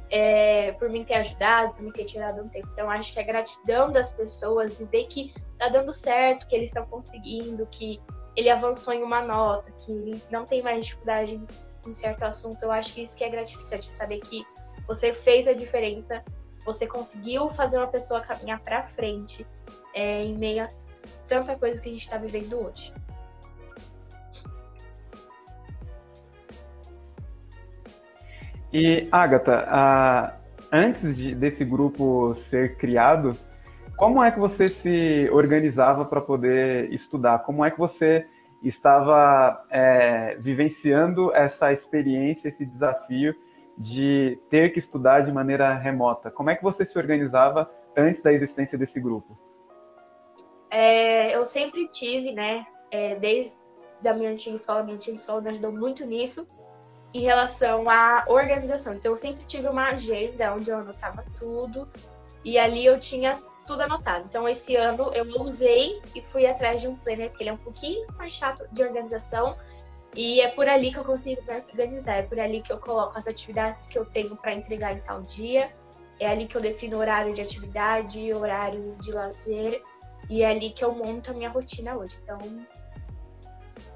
é, 0.09 0.71
por 0.73 0.89
mim 0.89 1.03
ter 1.03 1.15
ajudado, 1.15 1.73
por 1.73 1.83
me 1.83 1.91
ter 1.91 2.05
tirado 2.05 2.41
um 2.41 2.47
tempo. 2.47 2.67
Então, 2.73 2.89
acho 2.89 3.13
que 3.13 3.19
a 3.19 3.23
gratidão 3.23 3.91
das 3.91 4.11
pessoas 4.11 4.79
e 4.79 4.85
ver 4.85 5.05
que 5.07 5.33
tá 5.57 5.67
dando 5.67 5.93
certo, 5.93 6.47
que 6.47 6.55
eles 6.55 6.69
estão 6.69 6.85
conseguindo, 6.85 7.67
que 7.67 8.01
ele 8.35 8.49
avançou 8.49 8.93
em 8.93 9.03
uma 9.03 9.21
nota, 9.21 9.71
que 9.71 9.91
ele 9.91 10.23
não 10.31 10.45
tem 10.45 10.61
mais 10.61 10.85
dificuldade 10.85 11.35
em, 11.35 11.45
em 11.89 11.93
certo 11.93 12.23
assunto, 12.23 12.63
eu 12.63 12.71
acho 12.71 12.93
que 12.93 13.03
isso 13.03 13.15
que 13.15 13.23
é 13.23 13.29
gratificante, 13.29 13.93
saber 13.93 14.19
que 14.19 14.45
você 14.87 15.13
fez 15.13 15.47
a 15.47 15.53
diferença 15.53 16.23
você 16.65 16.85
conseguiu 16.85 17.49
fazer 17.49 17.77
uma 17.77 17.87
pessoa 17.87 18.21
caminhar 18.21 18.59
para 18.59 18.83
frente 18.83 19.45
é, 19.93 20.23
em 20.23 20.37
meio 20.37 20.63
a 20.63 20.67
tanta 21.27 21.55
coisa 21.55 21.81
que 21.81 21.89
a 21.89 21.91
gente 21.91 22.01
está 22.01 22.17
vivendo 22.17 22.53
hoje. 22.53 22.93
E, 28.71 29.07
Agatha, 29.11 30.35
antes 30.71 31.15
de, 31.15 31.33
desse 31.33 31.65
grupo 31.65 32.35
ser 32.49 32.77
criado, 32.77 33.35
como 33.97 34.23
é 34.23 34.31
que 34.31 34.39
você 34.39 34.67
se 34.67 35.29
organizava 35.31 36.05
para 36.05 36.21
poder 36.21 36.91
estudar? 36.93 37.39
Como 37.39 37.65
é 37.65 37.71
que 37.71 37.79
você 37.79 38.25
estava 38.63 39.65
é, 39.71 40.37
vivenciando 40.39 41.33
essa 41.33 41.73
experiência, 41.73 42.49
esse 42.49 42.65
desafio 42.65 43.35
de 43.79 44.37
ter 44.49 44.73
que 44.73 44.79
estudar 44.79 45.21
de 45.21 45.31
maneira 45.31 45.73
remota. 45.73 46.29
Como 46.29 46.49
é 46.49 46.55
que 46.55 46.61
você 46.61 46.85
se 46.85 46.97
organizava 46.97 47.71
antes 47.95 48.21
da 48.21 48.33
existência 48.33 48.77
desse 48.77 48.99
grupo? 48.99 49.39
É, 50.69 51.33
eu 51.33 51.45
sempre 51.45 51.87
tive, 51.87 52.33
né, 52.33 52.65
é, 52.91 53.15
desde 53.15 53.57
a 54.05 54.13
minha 54.13 54.31
antiga 54.31 54.57
escola, 54.57 54.83
minha 54.83 54.97
antiga 54.97 55.15
escola 55.15 55.41
me 55.41 55.49
ajudou 55.51 55.71
muito 55.71 56.05
nisso, 56.05 56.45
em 57.13 57.21
relação 57.21 57.89
à 57.89 58.25
organização. 58.27 58.93
Então, 58.93 59.13
eu 59.13 59.17
sempre 59.17 59.43
tive 59.45 59.67
uma 59.67 59.87
agenda 59.87 60.53
onde 60.53 60.69
eu 60.69 60.77
anotava 60.77 61.23
tudo, 61.37 61.87
e 62.43 62.59
ali 62.59 62.85
eu 62.85 62.99
tinha 62.99 63.39
tudo 63.65 63.81
anotado. 63.81 64.25
Então, 64.27 64.47
esse 64.47 64.75
ano 64.75 65.09
eu 65.13 65.25
usei 65.41 66.01
e 66.13 66.21
fui 66.21 66.45
atrás 66.45 66.81
de 66.81 66.87
um 66.87 66.95
planner 66.97 67.31
que 67.31 67.43
ele 67.43 67.49
é 67.49 67.53
um 67.53 67.57
pouquinho 67.57 68.05
mais 68.17 68.33
chato 68.33 68.67
de 68.71 68.83
organização, 68.83 69.55
e 70.15 70.41
é 70.41 70.49
por 70.49 70.67
ali 70.67 70.91
que 70.91 70.99
eu 70.99 71.05
consigo 71.05 71.41
me 71.47 71.55
organizar, 71.55 72.15
é 72.15 72.21
por 72.23 72.39
ali 72.39 72.61
que 72.61 72.71
eu 72.71 72.79
coloco 72.79 73.17
as 73.17 73.27
atividades 73.27 73.85
que 73.85 73.97
eu 73.97 74.05
tenho 74.05 74.35
para 74.35 74.53
entregar 74.53 74.93
em 74.93 75.01
tal 75.01 75.21
dia, 75.21 75.69
é 76.19 76.27
ali 76.27 76.47
que 76.47 76.57
eu 76.57 76.61
defino 76.61 76.97
horário 76.97 77.33
de 77.33 77.41
atividade, 77.41 78.33
horário 78.33 78.95
de 78.99 79.11
lazer, 79.11 79.81
e 80.29 80.43
é 80.43 80.49
ali 80.49 80.71
que 80.71 80.83
eu 80.83 80.93
monto 80.93 81.31
a 81.31 81.33
minha 81.33 81.49
rotina 81.49 81.95
hoje. 81.95 82.17
Então, 82.23 82.37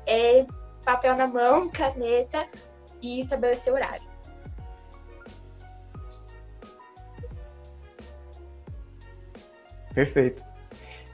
é 0.05 0.45
papel 0.85 1.15
na 1.15 1.27
mão, 1.27 1.69
caneta 1.71 2.45
e 3.01 3.21
estabelecer 3.21 3.73
horário. 3.73 4.13
Perfeito. 9.93 10.43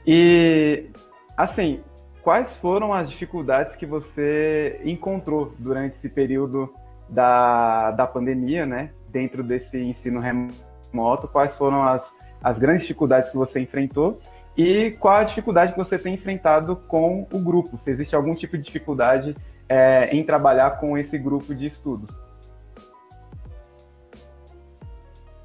E, 0.06 0.88
assim, 1.36 1.82
quais 2.22 2.56
foram 2.56 2.92
as 2.92 3.10
dificuldades 3.10 3.74
que 3.76 3.86
você 3.86 4.80
encontrou 4.84 5.54
durante 5.58 5.96
esse 5.96 6.08
período 6.08 6.72
da, 7.08 7.90
da 7.92 8.06
pandemia, 8.06 8.64
né? 8.66 8.90
Dentro 9.08 9.42
desse 9.42 9.78
ensino 9.78 10.20
remoto, 10.20 11.28
quais 11.28 11.56
foram 11.56 11.82
as, 11.82 12.02
as 12.42 12.58
grandes 12.58 12.82
dificuldades 12.82 13.30
que 13.30 13.36
você 13.36 13.60
enfrentou 13.60 14.20
e 14.56 14.90
qual 14.98 15.16
a 15.16 15.24
dificuldade 15.24 15.72
que 15.72 15.78
você 15.78 15.98
tem 15.98 16.14
enfrentado 16.14 16.76
com 16.76 17.26
o 17.32 17.38
grupo? 17.38 17.78
Se 17.78 17.90
existe 17.90 18.14
algum 18.14 18.34
tipo 18.34 18.58
de 18.58 18.64
dificuldade 18.64 19.34
é, 19.68 20.14
em 20.14 20.24
trabalhar 20.24 20.78
com 20.78 20.98
esse 20.98 21.16
grupo 21.16 21.54
de 21.54 21.66
estudos? 21.66 22.10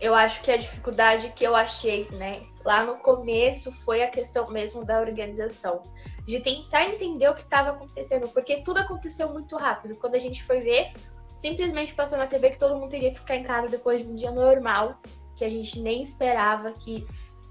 Eu 0.06 0.14
acho 0.14 0.44
que 0.44 0.52
a 0.52 0.58
dificuldade 0.58 1.34
que 1.36 1.44
eu 1.44 1.56
achei, 1.56 2.08
né, 2.12 2.44
lá 2.64 2.84
no 2.84 2.98
começo 2.98 3.72
foi 3.72 4.04
a 4.04 4.08
questão 4.08 4.48
mesmo 4.50 4.86
da 4.86 5.00
organização 5.00 5.82
de 6.28 6.40
tentar 6.40 6.86
entender 6.86 7.28
o 7.28 7.34
que 7.34 7.42
estava 7.42 7.72
acontecendo, 7.72 8.28
porque 8.28 8.62
tudo 8.62 8.78
aconteceu 8.82 9.34
muito 9.34 9.58
rápido. 9.58 9.98
Quando 9.98 10.14
a 10.14 10.20
gente 10.20 10.44
foi 10.44 10.60
ver, 10.60 10.94
simplesmente 11.36 11.96
passou 11.96 12.20
na 12.20 12.28
TV 12.28 12.52
que 12.52 12.60
todo 12.60 12.78
mundo 12.78 12.92
teria 12.92 13.12
que 13.12 13.20
ficar 13.20 13.36
em 13.36 13.42
casa 13.42 13.68
depois 13.68 14.06
de 14.06 14.12
um 14.12 14.14
dia 14.14 14.30
normal, 14.30 15.02
que 15.36 15.44
a 15.44 15.50
gente 15.50 15.80
nem 15.80 16.04
esperava 16.04 16.72
que 16.72 17.04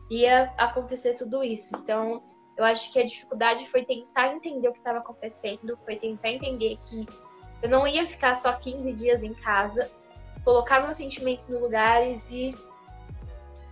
ia 0.09 0.55
acontecer 0.57 1.15
tudo 1.15 1.43
isso. 1.43 1.75
Então, 1.75 2.23
eu 2.57 2.65
acho 2.65 2.93
que 2.93 3.01
a 3.01 3.05
dificuldade 3.05 3.67
foi 3.67 3.85
tentar 3.85 4.29
entender 4.29 4.69
o 4.69 4.73
que 4.73 4.79
estava 4.79 4.99
acontecendo, 4.99 5.77
foi 5.85 5.97
tentar 5.97 6.31
entender 6.31 6.79
que 6.85 7.05
eu 7.61 7.69
não 7.69 7.85
ia 7.85 8.07
ficar 8.07 8.37
só 8.37 8.53
15 8.53 8.93
dias 8.93 9.25
em 9.25 9.35
casa, 9.35 9.91
colocar 10.45 10.83
meus 10.83 10.97
sentimentos 10.97 11.49
no 11.49 11.59
lugares 11.59 12.31
e 12.31 12.55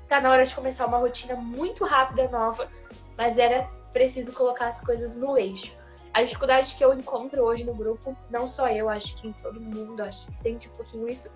tá 0.09 0.21
na 0.21 0.31
hora 0.31 0.45
de 0.45 0.55
começar 0.55 0.87
uma 0.87 0.99
rotina 0.99 1.37
muito 1.37 1.85
rápida 1.85 2.29
nova, 2.29 2.69
mas 3.17 3.38
era 3.38 3.69
preciso 3.93 4.33
colocar 4.33 4.69
as 4.69 4.81
coisas 4.81 5.14
no 5.14 5.37
eixo. 5.37 5.76
A 6.14 6.23
dificuldade 6.23 6.75
que 6.75 6.85
eu 6.85 6.93
encontro 6.93 7.43
hoje 7.43 7.64
no 7.64 7.75
grupo, 7.75 8.17
não 8.31 8.49
só 8.49 8.69
eu, 8.69 8.88
acho 8.88 9.17
que 9.17 9.33
todo 9.43 9.61
mundo, 9.61 10.02
acho 10.02 10.26
que 10.26 10.37
sente 10.37 10.69
um 10.69 10.73
pouquinho 10.73 11.09
isso, 11.09 11.31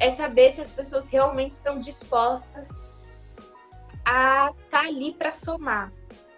é 0.00 0.10
saber 0.10 0.52
se 0.52 0.60
as 0.60 0.70
pessoas 0.70 1.08
realmente 1.08 1.52
estão 1.52 1.78
dispostas 1.78 2.82
a 4.04 4.54
estar 4.64 4.82
tá 4.82 4.88
ali 4.88 5.14
para 5.14 5.34
somar, 5.34 5.92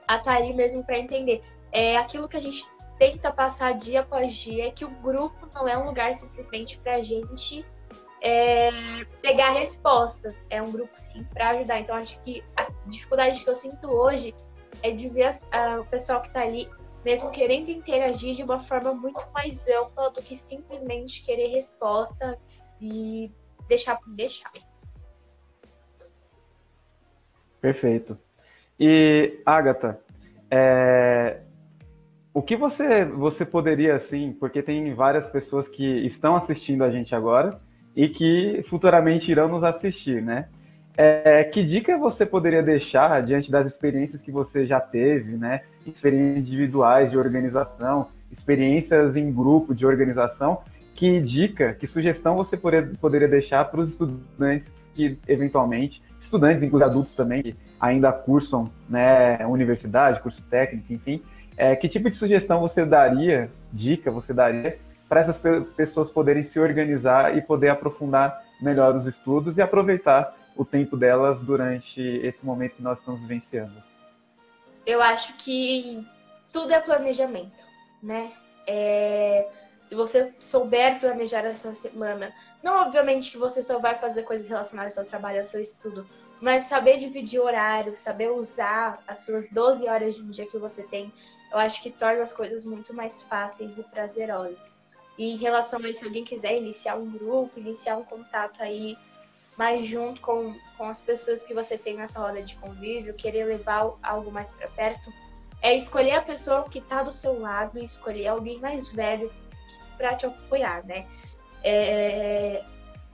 a 0.08 0.16
estar 0.16 0.22
tá 0.22 0.36
ali 0.36 0.52
mesmo 0.52 0.84
para 0.84 0.98
entender. 0.98 1.40
É 1.70 1.96
aquilo 1.96 2.28
que 2.28 2.36
a 2.36 2.40
gente 2.40 2.68
tenta 2.98 3.32
passar 3.32 3.74
dia 3.74 4.00
após 4.00 4.32
dia 4.32 4.68
é 4.68 4.70
que 4.70 4.84
o 4.84 4.90
grupo 4.90 5.48
não 5.54 5.66
é 5.68 5.76
um 5.76 5.86
lugar 5.86 6.14
simplesmente 6.14 6.78
para 6.78 7.02
gente 7.02 7.64
é, 8.20 8.70
pegar 9.20 9.50
resposta. 9.50 10.34
É 10.50 10.62
um 10.62 10.70
grupo 10.70 10.92
sim 10.94 11.24
para 11.32 11.50
ajudar. 11.50 11.80
Então 11.80 11.94
acho 11.94 12.20
que 12.22 12.42
a 12.56 12.68
dificuldade 12.86 13.42
que 13.42 13.50
eu 13.50 13.56
sinto 13.56 13.88
hoje 13.88 14.34
é 14.82 14.90
de 14.90 15.08
ver 15.08 15.38
a, 15.52 15.80
o 15.80 15.86
pessoal 15.86 16.20
que 16.20 16.28
está 16.28 16.42
ali 16.42 16.68
mesmo 17.04 17.30
querendo 17.30 17.68
interagir 17.68 18.34
de 18.34 18.42
uma 18.42 18.58
forma 18.58 18.94
muito 18.94 19.20
mais 19.32 19.68
ampla 19.68 20.10
do 20.10 20.22
que 20.22 20.34
simplesmente 20.34 21.22
querer 21.22 21.48
resposta 21.48 22.38
e 22.80 23.30
deixar 23.68 23.96
por 23.96 24.10
deixar. 24.14 24.50
Perfeito. 27.60 28.18
E, 28.80 29.40
Agatha, 29.44 30.00
é, 30.50 31.40
o 32.32 32.42
que 32.42 32.56
você, 32.56 33.04
você 33.04 33.44
poderia, 33.44 33.96
assim, 33.96 34.32
porque 34.32 34.62
tem 34.62 34.92
várias 34.94 35.28
pessoas 35.30 35.68
que 35.68 35.84
estão 36.06 36.36
assistindo 36.36 36.82
a 36.82 36.90
gente 36.90 37.14
agora 37.14 37.60
e 37.96 38.08
que 38.08 38.64
futuramente 38.68 39.30
irão 39.30 39.48
nos 39.48 39.62
assistir, 39.62 40.22
né? 40.22 40.46
É, 40.96 41.42
que 41.44 41.64
dica 41.64 41.98
você 41.98 42.24
poderia 42.24 42.62
deixar 42.62 43.20
diante 43.22 43.50
das 43.50 43.66
experiências 43.66 44.22
que 44.22 44.30
você 44.30 44.64
já 44.64 44.80
teve, 44.80 45.36
né? 45.36 45.62
Experiências 45.86 46.46
individuais 46.46 47.10
de 47.10 47.18
organização, 47.18 48.08
experiências 48.30 49.16
em 49.16 49.32
grupo 49.32 49.74
de 49.74 49.84
organização. 49.84 50.62
Que 50.94 51.20
dica, 51.20 51.74
que 51.74 51.88
sugestão 51.88 52.36
você 52.36 52.56
poderia, 52.56 53.28
deixar 53.28 53.64
para 53.64 53.80
os 53.80 53.90
estudantes 53.90 54.70
que, 54.94 55.18
eventualmente, 55.26 56.00
estudantes, 56.20 56.62
inclusive 56.62 56.88
adultos 56.88 57.12
também, 57.14 57.42
que 57.42 57.56
ainda 57.80 58.12
cursam 58.12 58.70
né, 58.88 59.44
universidade, 59.44 60.20
curso 60.20 60.40
técnico, 60.48 60.92
enfim, 60.92 61.20
é, 61.56 61.74
que 61.74 61.88
tipo 61.88 62.08
de 62.08 62.16
sugestão 62.16 62.60
você 62.60 62.84
daria, 62.84 63.50
dica 63.72 64.08
você 64.10 64.32
daria, 64.32 64.78
para 65.08 65.20
essas 65.20 65.38
pessoas 65.76 66.10
poderem 66.10 66.44
se 66.44 66.58
organizar 66.58 67.36
e 67.36 67.42
poder 67.42 67.68
aprofundar 67.68 68.42
melhor 68.60 68.96
os 68.96 69.06
estudos 69.06 69.56
e 69.56 69.62
aproveitar 69.62 70.34
o 70.56 70.64
tempo 70.64 70.96
delas 70.96 71.40
durante 71.40 72.00
esse 72.00 72.44
momento 72.44 72.76
que 72.76 72.82
nós 72.82 72.98
estamos 72.98 73.20
vivenciando? 73.20 73.74
Eu 74.86 75.02
acho 75.02 75.34
que 75.36 76.06
tudo 76.52 76.72
é 76.72 76.80
planejamento, 76.80 77.64
né? 78.02 78.30
É, 78.66 79.48
se 79.86 79.94
você 79.94 80.32
souber 80.38 81.00
planejar 81.00 81.44
a 81.44 81.56
sua 81.56 81.74
semana, 81.74 82.32
não 82.62 82.76
obviamente 82.82 83.30
que 83.30 83.38
você 83.38 83.62
só 83.62 83.78
vai 83.78 83.94
fazer 83.96 84.22
coisas 84.22 84.48
relacionadas 84.48 84.96
ao 84.96 85.04
trabalho, 85.04 85.40
ao 85.40 85.46
seu 85.46 85.60
estudo, 85.60 86.06
mas 86.40 86.64
saber 86.64 86.98
dividir 86.98 87.40
horário, 87.40 87.96
saber 87.96 88.30
usar 88.30 89.02
as 89.06 89.20
suas 89.20 89.48
12 89.50 89.88
horas 89.88 90.16
de 90.16 90.22
um 90.22 90.30
dia 90.30 90.46
que 90.46 90.58
você 90.58 90.82
tem, 90.82 91.12
eu 91.50 91.58
acho 91.58 91.82
que 91.82 91.90
torna 91.90 92.22
as 92.22 92.32
coisas 92.32 92.64
muito 92.64 92.92
mais 92.92 93.22
fáceis 93.22 93.78
e 93.78 93.82
prazerosas. 93.84 94.73
E 95.16 95.32
em 95.32 95.36
relação 95.36 95.80
a 95.84 95.92
se 95.92 96.04
alguém 96.04 96.24
quiser 96.24 96.56
iniciar 96.56 96.96
um 96.96 97.10
grupo, 97.10 97.58
iniciar 97.58 97.96
um 97.96 98.04
contato 98.04 98.62
aí 98.62 98.96
mais 99.56 99.86
junto 99.86 100.20
com, 100.20 100.54
com 100.76 100.88
as 100.88 101.00
pessoas 101.00 101.44
que 101.44 101.54
você 101.54 101.78
tem 101.78 101.96
na 101.96 102.08
sua 102.08 102.28
roda 102.28 102.42
de 102.42 102.56
convívio, 102.56 103.14
querer 103.14 103.44
levar 103.44 103.92
algo 104.02 104.30
mais 104.30 104.50
para 104.52 104.68
perto, 104.68 105.12
é 105.62 105.74
escolher 105.74 106.16
a 106.16 106.22
pessoa 106.22 106.68
que 106.68 106.78
está 106.78 107.02
do 107.02 107.12
seu 107.12 107.38
lado 107.40 107.78
e 107.78 107.84
escolher 107.84 108.26
alguém 108.26 108.58
mais 108.58 108.88
velho 108.88 109.32
para 109.96 110.14
te 110.16 110.26
apoiar, 110.26 110.84
né? 110.84 111.06
É, 111.62 112.62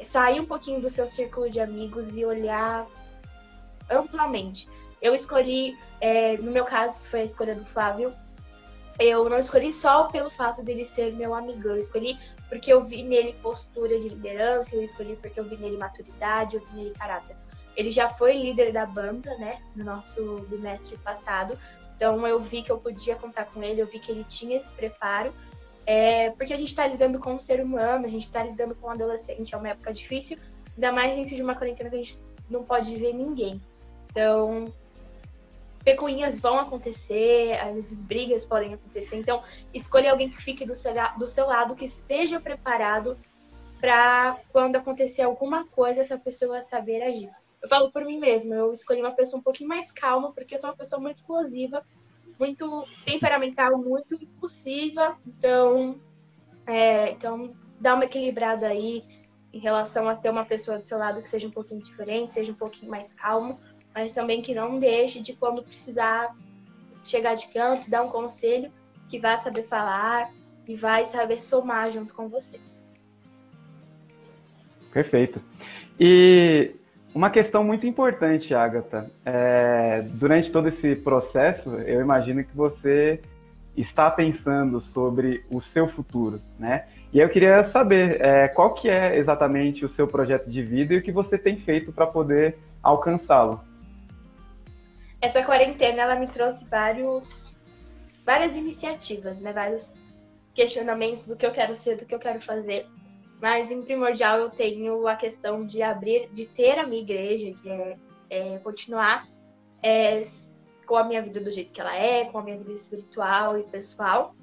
sair 0.02 0.40
um 0.40 0.47
pouquinho 0.47 0.80
do 0.80 0.88
seu 0.88 1.07
círculo 1.07 1.50
de 1.50 1.61
amigos 1.61 2.16
e 2.16 2.25
olhar 2.25 2.87
amplamente. 3.90 4.69
Eu 5.00 5.14
escolhi, 5.14 5.78
é, 6.00 6.37
no 6.38 6.50
meu 6.50 6.64
caso, 6.64 7.00
que 7.02 7.09
foi 7.09 7.21
a 7.21 7.25
escolha 7.25 7.54
do 7.54 7.64
Flávio, 7.64 8.12
eu 9.00 9.28
não 9.30 9.38
escolhi 9.38 9.73
só 9.73 10.04
pelo 10.04 10.30
fato 10.30 10.62
dele 10.62 10.85
ser 10.85 11.14
meu 11.14 11.35
amigo, 11.35 11.69
eu 11.69 11.76
escolhi 11.78 12.19
porque 12.50 12.71
eu 12.71 12.85
vi 12.85 13.02
nele 13.02 13.33
postura 13.42 13.99
de 13.99 14.09
liderança, 14.11 14.76
eu 14.76 14.83
escolhi 14.83 15.16
porque 15.16 15.40
eu 15.40 15.45
vi 15.45 15.57
nele 15.57 15.78
maturidade, 15.78 16.57
eu 16.57 16.66
vi 16.66 16.76
nele 16.76 16.90
caráter. 16.90 17.34
Ele 17.75 17.91
já 17.91 18.10
foi 18.10 18.34
líder 18.36 18.73
da 18.73 18.84
banda, 18.84 19.34
né, 19.39 19.63
no 19.75 19.84
nosso 19.84 20.47
bimestre 20.50 20.99
passado, 20.99 21.58
então 21.97 22.26
eu 22.26 22.39
vi 22.39 22.63
que 22.63 22.71
eu 22.71 22.78
podia 22.78 23.17
contar 23.17 23.47
com 23.47 23.63
ele, 23.63 23.80
eu 23.80 23.86
vi 23.86 23.99
que 23.99 24.13
ele 24.13 24.25
tinha 24.25 24.58
esse 24.58 24.73
preparo, 24.73 25.32
é, 25.86 26.30
porque 26.30 26.52
a 26.52 26.56
gente 26.56 26.69
está 26.69 26.86
lidando 26.86 27.19
com 27.19 27.34
um 27.34 27.41
ser 27.41 27.60
humano, 27.63 28.04
a 28.04 28.08
gente 28.08 28.26
está 28.26 28.43
lidando 28.43 28.75
com 28.75 28.89
um 28.89 28.91
adolescente, 28.91 29.54
é 29.54 29.58
uma 29.58 29.69
época 29.71 29.93
difícil, 29.95 30.39
ainda 30.75 30.93
mais 30.93 31.13
início 31.13 31.36
de 31.36 31.43
uma 31.43 31.54
quarentena 31.54 31.89
que 31.89 31.97
a 31.97 31.99
gente 31.99 32.19
não 32.50 32.65
pode 32.65 32.95
ver 32.97 33.15
ninguém. 33.15 33.60
Então, 34.10 34.67
pecuinhas 35.84 36.38
vão 36.40 36.58
acontecer, 36.58 37.58
às 37.60 37.75
vezes 37.75 38.00
brigas 38.02 38.45
podem 38.45 38.75
acontecer. 38.75 39.16
Então, 39.16 39.43
escolha 39.73 40.10
alguém 40.10 40.28
que 40.28 40.43
fique 40.43 40.64
do 40.64 40.75
seu, 40.75 40.93
do 41.19 41.26
seu 41.26 41.47
lado, 41.47 41.75
que 41.75 41.84
esteja 41.84 42.40
preparado 42.40 43.16
para 43.80 44.38
quando 44.52 44.76
acontecer 44.76 45.23
alguma 45.23 45.66
coisa, 45.66 46.02
essa 46.02 46.19
pessoa 46.19 46.60
saber 46.60 47.02
agir. 47.02 47.30
Eu 47.62 47.69
falo 47.69 47.90
por 47.90 48.04
mim 48.04 48.19
mesma, 48.19 48.54
eu 48.54 48.73
escolhi 48.73 49.00
uma 49.00 49.12
pessoa 49.12 49.40
um 49.40 49.43
pouquinho 49.43 49.69
mais 49.69 49.90
calma, 49.90 50.32
porque 50.32 50.54
eu 50.54 50.58
sou 50.58 50.71
uma 50.71 50.76
pessoa 50.76 51.00
muito 51.00 51.16
explosiva, 51.16 51.84
muito 52.38 52.86
temperamental, 53.04 53.78
muito 53.78 54.14
impulsiva. 54.14 55.19
Então, 55.26 55.99
é, 56.66 57.10
então 57.10 57.54
dá 57.78 57.95
uma 57.95 58.04
equilibrada 58.04 58.66
aí 58.66 59.04
em 59.52 59.58
relação 59.58 60.08
a 60.08 60.14
ter 60.14 60.30
uma 60.30 60.45
pessoa 60.45 60.78
do 60.78 60.86
seu 60.86 60.97
lado 60.97 61.23
que 61.23 61.28
seja 61.28 61.49
um 61.49 61.50
pouquinho 61.50 61.82
diferente, 61.82 62.34
seja 62.34 62.52
um 62.52 62.56
pouquinho 62.56 62.90
mais 62.90 63.12
calmo 63.14 63.58
mas 63.95 64.13
também 64.13 64.43
que 64.43 64.55
não 64.55 64.79
deixe 64.79 65.21
de 65.21 65.35
quando 65.35 65.63
precisar 65.63 66.35
chegar 67.05 67.35
de 67.35 67.49
canto, 67.49 67.91
dar 67.91 68.03
um 68.03 68.09
conselho, 68.09 68.71
que 69.09 69.19
vai 69.19 69.39
saber 69.39 69.65
falar 69.65 70.31
e 70.69 70.75
vai 70.75 71.05
saber 71.05 71.41
somar 71.41 71.91
junto 71.91 72.15
com 72.15 72.29
você. 72.29 72.61
Perfeito. 74.93 75.41
E 75.99 76.73
uma 77.15 77.31
questão 77.31 77.65
muito 77.65 77.87
importante, 77.87 78.55
Agatha. 78.55 79.11
É, 79.25 80.03
durante 80.13 80.50
todo 80.50 80.69
esse 80.69 80.95
processo, 80.97 81.71
eu 81.79 82.00
imagino 82.00 82.45
que 82.45 82.57
você 82.57 83.21
está 83.76 84.11
pensando 84.11 84.81
sobre 84.81 85.45
o 85.50 85.61
seu 85.61 85.89
futuro, 85.89 86.41
né? 86.59 86.87
E 87.13 87.19
eu 87.19 87.29
queria 87.29 87.65
saber 87.65 88.21
é, 88.21 88.49
qual 88.49 88.75
que 88.75 88.89
é 88.89 89.17
exatamente 89.17 89.85
o 89.85 89.89
seu 89.89 90.07
projeto 90.07 90.49
de 90.49 90.63
vida 90.63 90.95
e 90.95 90.99
o 90.99 91.03
que 91.03 91.11
você 91.11 91.37
tem 91.37 91.57
feito 91.57 91.93
para 91.93 92.07
poder 92.07 92.59
alcançá-lo 92.83 93.61
essa 95.21 95.45
quarentena 95.45 96.02
ela 96.02 96.17
me 96.17 96.26
trouxe 96.26 96.65
vários 96.65 97.56
várias 98.25 98.54
iniciativas, 98.54 99.41
né? 99.41 99.52
Vários 99.52 99.93
questionamentos 100.54 101.26
do 101.26 101.37
que 101.37 101.45
eu 101.45 101.52
quero 101.52 101.75
ser, 101.75 101.97
do 101.97 102.06
que 102.06 102.15
eu 102.15 102.19
quero 102.19 102.41
fazer. 102.41 102.87
Mas 103.41 103.71
em 103.71 103.83
primordial 103.83 104.39
eu 104.39 104.50
tenho 104.50 105.06
a 105.09 105.17
questão 105.17 105.65
de 105.65 105.83
abrir, 105.83 106.28
de 106.30 106.47
ter 106.47 106.78
a 106.78 106.87
minha 106.87 107.02
igreja, 107.02 107.52
de 107.52 107.69
é, 107.69 107.97
é, 108.28 108.59
continuar 108.59 109.26
é, 109.83 110.21
com 110.87 110.97
a 110.97 111.04
minha 111.04 111.23
vida 111.23 111.41
do 111.41 111.50
jeito 111.50 111.73
que 111.73 111.80
ela 111.80 111.97
é, 111.97 112.26
com 112.26 112.39
a 112.39 112.43
minha 112.43 112.59
vida 112.59 112.73
espiritual 112.73 113.59
e 113.59 113.63
pessoal, 113.63 114.35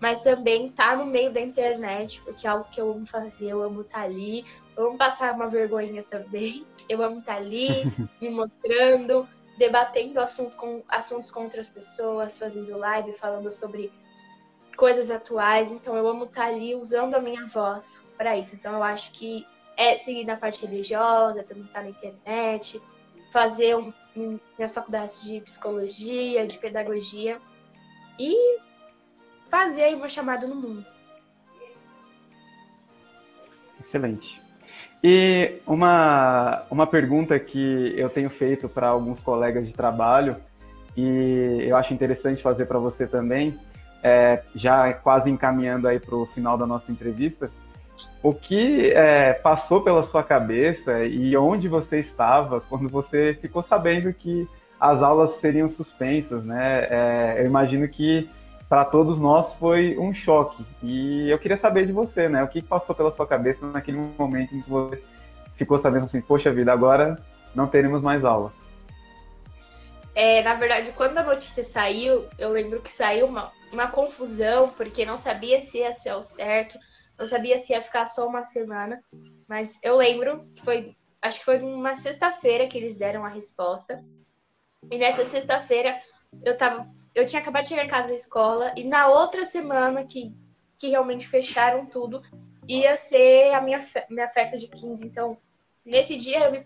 mas 0.00 0.22
também 0.22 0.70
tá 0.70 0.96
no 0.96 1.04
meio 1.04 1.30
da 1.32 1.40
internet, 1.40 2.22
porque 2.22 2.46
é 2.46 2.50
algo 2.50 2.70
que 2.70 2.80
eu 2.80 2.90
amo 2.90 3.06
fazer, 3.06 3.50
eu 3.50 3.62
amo 3.62 3.82
estar 3.82 3.98
tá 3.98 4.04
ali, 4.04 4.44
eu 4.76 4.88
amo 4.88 4.96
passar 4.96 5.34
uma 5.34 5.48
vergonha 5.48 6.02
também, 6.02 6.64
eu 6.88 7.02
amo 7.02 7.18
estar 7.18 7.34
tá 7.34 7.40
ali, 7.40 7.68
me 8.20 8.30
mostrando, 8.30 9.28
debatendo 9.58 10.20
assunto 10.20 10.56
com, 10.56 10.82
assuntos 10.88 11.30
com 11.30 11.42
outras 11.42 11.68
pessoas, 11.68 12.38
fazendo 12.38 12.78
live, 12.78 13.12
falando 13.12 13.50
sobre 13.50 13.92
coisas 14.76 15.10
atuais. 15.10 15.70
Então 15.70 15.96
eu 15.96 16.06
amo 16.06 16.24
estar 16.24 16.46
ali 16.46 16.74
usando 16.74 17.14
a 17.14 17.20
minha 17.20 17.44
voz 17.46 18.00
para 18.16 18.38
isso. 18.38 18.54
Então 18.54 18.72
eu 18.74 18.82
acho 18.82 19.12
que 19.12 19.44
é 19.76 19.98
seguir 19.98 20.24
na 20.24 20.36
parte 20.36 20.64
religiosa, 20.64 21.42
também 21.42 21.64
estar 21.64 21.82
na 21.82 21.90
internet, 21.90 22.80
fazer 23.32 23.76
um, 23.76 23.92
minhas 24.56 24.74
faculdades 24.74 25.22
de 25.22 25.40
psicologia, 25.40 26.46
de 26.46 26.58
pedagogia 26.58 27.40
e 28.18 28.58
fazer 29.48 29.94
uma 29.94 30.08
chamada 30.08 30.46
no 30.46 30.54
mundo. 30.54 30.86
Excelente. 33.80 34.47
E 35.02 35.60
uma, 35.66 36.62
uma 36.70 36.86
pergunta 36.86 37.38
que 37.38 37.94
eu 37.96 38.08
tenho 38.08 38.30
feito 38.30 38.68
para 38.68 38.88
alguns 38.88 39.20
colegas 39.20 39.66
de 39.66 39.72
trabalho 39.72 40.36
e 40.96 41.64
eu 41.68 41.76
acho 41.76 41.94
interessante 41.94 42.42
fazer 42.42 42.66
para 42.66 42.78
você 42.78 43.06
também, 43.06 43.56
é, 44.02 44.42
já 44.54 44.92
quase 44.92 45.30
encaminhando 45.30 45.86
aí 45.86 46.00
para 46.00 46.16
o 46.16 46.26
final 46.26 46.58
da 46.58 46.66
nossa 46.66 46.90
entrevista, 46.90 47.50
o 48.22 48.32
que 48.32 48.90
é, 48.92 49.32
passou 49.32 49.80
pela 49.82 50.02
sua 50.02 50.22
cabeça 50.22 51.04
e 51.04 51.36
onde 51.36 51.68
você 51.68 52.00
estava 52.00 52.60
quando 52.60 52.88
você 52.88 53.38
ficou 53.40 53.62
sabendo 53.62 54.12
que 54.12 54.48
as 54.80 55.02
aulas 55.02 55.40
seriam 55.40 55.68
suspensas, 55.68 56.44
né? 56.44 56.86
É, 56.90 57.36
eu 57.40 57.46
imagino 57.46 57.88
que 57.88 58.28
para 58.68 58.84
todos 58.84 59.18
nós 59.18 59.54
foi 59.54 59.96
um 59.98 60.12
choque. 60.12 60.64
E 60.82 61.28
eu 61.30 61.38
queria 61.38 61.56
saber 61.56 61.86
de 61.86 61.92
você, 61.92 62.28
né? 62.28 62.42
O 62.42 62.48
que 62.48 62.60
passou 62.60 62.94
pela 62.94 63.10
sua 63.12 63.26
cabeça 63.26 63.66
naquele 63.66 63.96
momento 64.18 64.54
em 64.54 64.60
que 64.60 64.68
você 64.68 65.02
ficou 65.56 65.80
sabendo 65.80 66.06
assim, 66.06 66.20
poxa 66.20 66.52
vida, 66.52 66.72
agora 66.72 67.16
não 67.54 67.66
teremos 67.66 68.02
mais 68.02 68.24
aula? 68.24 68.52
É, 70.14 70.42
na 70.42 70.54
verdade, 70.54 70.92
quando 70.96 71.18
a 71.18 71.22
notícia 71.22 71.64
saiu, 71.64 72.26
eu 72.38 72.50
lembro 72.50 72.80
que 72.80 72.90
saiu 72.90 73.26
uma, 73.26 73.50
uma 73.72 73.86
confusão, 73.86 74.68
porque 74.70 75.06
não 75.06 75.16
sabia 75.16 75.60
se 75.60 75.78
ia 75.78 75.94
ser 75.94 76.12
o 76.12 76.22
certo, 76.22 76.76
não 77.18 77.26
sabia 77.26 77.58
se 77.58 77.72
ia 77.72 77.82
ficar 77.82 78.06
só 78.06 78.26
uma 78.26 78.44
semana. 78.44 79.00
mas 79.48 79.78
eu 79.82 79.96
lembro 79.96 80.46
que 80.54 80.64
foi, 80.64 80.96
acho 81.22 81.38
que 81.38 81.44
foi 81.44 81.58
numa 81.58 81.94
sexta-feira 81.94 82.66
que 82.66 82.76
eles 82.76 82.96
deram 82.96 83.24
a 83.24 83.28
resposta. 83.28 84.00
E 84.90 84.98
nessa 84.98 85.24
sexta-feira 85.24 85.98
eu 86.44 86.56
tava, 86.56 86.86
eu 87.18 87.26
tinha 87.26 87.42
acabado 87.42 87.64
de 87.64 87.70
chegar 87.70 87.84
em 87.84 87.88
casa 87.88 88.08
da 88.08 88.14
escola 88.14 88.72
e 88.76 88.84
na 88.84 89.08
outra 89.08 89.44
semana 89.44 90.04
que, 90.04 90.32
que 90.78 90.88
realmente 90.88 91.26
fecharam 91.26 91.84
tudo, 91.84 92.22
ia 92.66 92.96
ser 92.96 93.52
a 93.54 93.60
minha, 93.60 93.84
minha 94.08 94.28
festa 94.28 94.56
de 94.56 94.68
15. 94.68 95.04
Então, 95.04 95.36
nesse 95.84 96.16
dia 96.16 96.44
eu 96.44 96.52
me, 96.52 96.62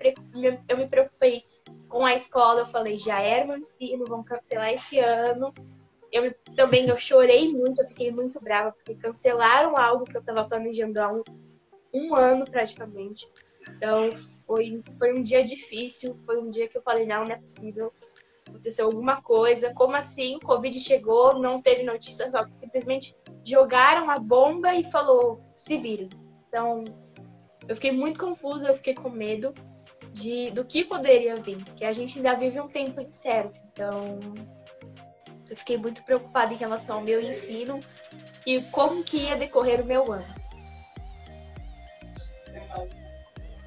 eu 0.68 0.76
me 0.76 0.86
preocupei 0.86 1.42
com 1.88 2.04
a 2.04 2.14
escola, 2.14 2.60
eu 2.60 2.66
falei, 2.66 2.98
já 2.98 3.18
era 3.20 3.46
meu 3.46 3.56
ensino, 3.56 4.04
vão 4.04 4.22
cancelar 4.22 4.74
esse 4.74 4.98
ano. 4.98 5.54
Eu 6.12 6.34
também 6.54 6.86
eu 6.86 6.98
chorei 6.98 7.50
muito, 7.50 7.80
eu 7.80 7.86
fiquei 7.86 8.12
muito 8.12 8.38
brava, 8.38 8.72
porque 8.72 8.94
cancelaram 8.94 9.78
algo 9.78 10.04
que 10.04 10.16
eu 10.16 10.20
estava 10.20 10.46
planejando 10.46 11.00
há 11.00 11.10
um, 11.10 11.22
um 11.94 12.14
ano 12.14 12.44
praticamente. 12.44 13.26
Então 13.70 14.10
foi, 14.46 14.82
foi 14.98 15.18
um 15.18 15.22
dia 15.22 15.42
difícil, 15.42 16.14
foi 16.26 16.38
um 16.38 16.50
dia 16.50 16.68
que 16.68 16.76
eu 16.76 16.82
falei, 16.82 17.06
não, 17.06 17.24
não 17.24 17.32
é 17.32 17.36
possível. 17.36 17.90
Aconteceu 18.48 18.87
alguma 18.87 19.20
coisa. 19.22 19.72
Como 19.74 19.96
assim? 19.96 20.38
Covid 20.40 20.78
chegou, 20.81 21.38
não 21.38 21.61
teve 21.61 21.83
notícia, 21.83 22.31
só 22.31 22.46
simplesmente 22.55 23.14
jogaram 23.44 24.11
a 24.11 24.18
bomba 24.18 24.74
e 24.74 24.85
falou, 24.85 25.38
se 25.57 25.78
virem. 25.78 26.09
Então, 26.48 26.85
eu 27.66 27.74
fiquei 27.74 27.92
muito 27.92 28.20
confusa, 28.20 28.68
eu 28.68 28.74
fiquei 28.74 28.94
com 28.94 29.09
medo 29.09 29.52
de, 30.12 30.50
do 30.50 30.64
que 30.64 30.85
poderia 30.85 31.37
vir, 31.37 31.64
porque 31.64 31.85
a 31.85 31.92
gente 31.92 32.18
ainda 32.18 32.35
vive 32.35 32.61
um 32.61 32.68
tempo 32.68 33.00
incerto. 33.00 33.59
Então, 33.70 34.18
eu 35.48 35.57
fiquei 35.57 35.76
muito 35.76 36.02
preocupada 36.05 36.52
em 36.52 36.57
relação 36.57 36.96
ao 36.96 37.02
meu 37.02 37.20
ensino 37.20 37.81
e 38.46 38.61
como 38.70 39.02
que 39.05 39.18
ia 39.18 39.37
decorrer 39.37 39.81
o 39.81 39.87
meu 39.87 40.12
ano. 40.12 40.42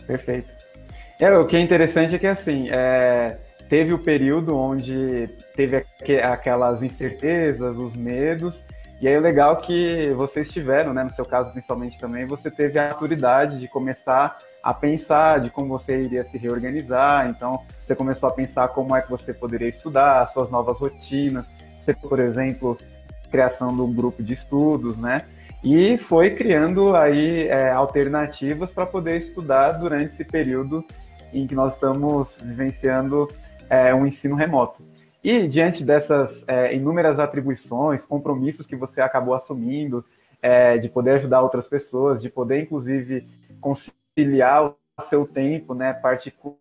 Perfeito. 0.05 0.49
É, 1.19 1.31
o 1.37 1.47
que 1.47 1.55
é 1.55 1.59
interessante 1.59 2.15
é 2.15 2.19
que 2.19 2.27
assim, 2.27 2.67
é, 2.69 3.39
teve 3.69 3.93
o 3.93 3.99
período 3.99 4.55
onde 4.55 5.29
teve 5.55 5.83
aquelas 6.23 6.81
incertezas, 6.81 7.75
os 7.75 7.95
medos, 7.95 8.55
e 9.01 9.07
aí 9.07 9.19
legal 9.19 9.53
é 9.53 9.61
que 9.61 10.13
vocês 10.15 10.49
tiveram, 10.51 10.93
né, 10.93 11.03
no 11.03 11.09
seu 11.09 11.25
caso 11.25 11.51
principalmente 11.51 11.97
também, 11.97 12.25
você 12.25 12.49
teve 12.49 12.79
a 12.79 12.87
maturidade 12.87 13.59
de 13.59 13.67
começar 13.67 14.37
a 14.63 14.73
pensar 14.73 15.41
de 15.41 15.49
como 15.49 15.67
você 15.67 16.01
iria 16.01 16.23
se 16.23 16.37
reorganizar, 16.37 17.29
então 17.29 17.61
você 17.85 17.93
começou 17.93 18.29
a 18.29 18.31
pensar 18.31 18.67
como 18.69 18.95
é 18.95 19.01
que 19.01 19.09
você 19.09 19.33
poderia 19.33 19.69
estudar, 19.69 20.27
suas 20.27 20.49
novas 20.49 20.77
rotinas, 20.77 21.45
você, 21.83 21.93
por 21.93 22.19
exemplo, 22.19 22.77
criação 23.29 23.75
de 23.75 23.81
um 23.81 23.93
grupo 23.93 24.23
de 24.23 24.33
estudos, 24.33 24.97
né? 24.97 25.23
E 25.63 25.97
foi 25.97 26.31
criando 26.31 26.95
aí 26.95 27.47
é, 27.47 27.71
alternativas 27.71 28.71
para 28.71 28.85
poder 28.85 29.17
estudar 29.17 29.73
durante 29.73 30.13
esse 30.13 30.23
período 30.23 30.83
em 31.33 31.45
que 31.45 31.53
nós 31.53 31.73
estamos 31.73 32.35
vivenciando 32.41 33.27
é, 33.69 33.93
um 33.93 34.05
ensino 34.05 34.35
remoto. 34.35 34.83
E 35.23 35.47
diante 35.47 35.83
dessas 35.83 36.43
é, 36.47 36.75
inúmeras 36.75 37.19
atribuições, 37.19 38.05
compromissos 38.05 38.67
que 38.67 38.75
você 38.75 39.01
acabou 39.01 39.33
assumindo, 39.33 40.05
é, 40.41 40.77
de 40.77 40.87
poder 40.89 41.11
ajudar 41.11 41.41
outras 41.41 41.67
pessoas, 41.67 42.21
de 42.21 42.29
poder 42.29 42.61
inclusive 42.61 43.23
conciliar 43.59 44.67
o 44.67 45.01
seu 45.09 45.25
tempo, 45.25 45.73
né, 45.73 45.93
particular, 45.93 46.55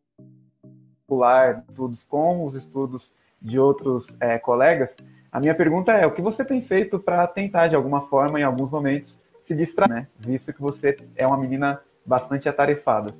estudos 1.68 2.02
com 2.04 2.44
os 2.44 2.54
estudos 2.54 3.12
de 3.40 3.58
outros 3.58 4.06
é, 4.18 4.38
colegas, 4.38 4.96
a 5.34 5.40
minha 5.40 5.54
pergunta 5.54 5.90
é: 5.90 6.06
o 6.06 6.12
que 6.12 6.22
você 6.22 6.44
tem 6.44 6.62
feito 6.62 6.96
para 6.96 7.26
tentar, 7.26 7.66
de 7.66 7.74
alguma 7.74 8.02
forma, 8.02 8.38
em 8.38 8.44
alguns 8.44 8.70
momentos, 8.70 9.18
se 9.44 9.52
distrair, 9.52 9.90
né? 9.90 10.06
Visto 10.16 10.52
que 10.52 10.62
você 10.62 10.96
é 11.16 11.26
uma 11.26 11.36
menina 11.36 11.80
bastante 12.06 12.48
atarefada. 12.48 13.12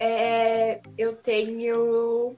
É, 0.00 0.80
eu 0.96 1.14
tenho 1.14 2.36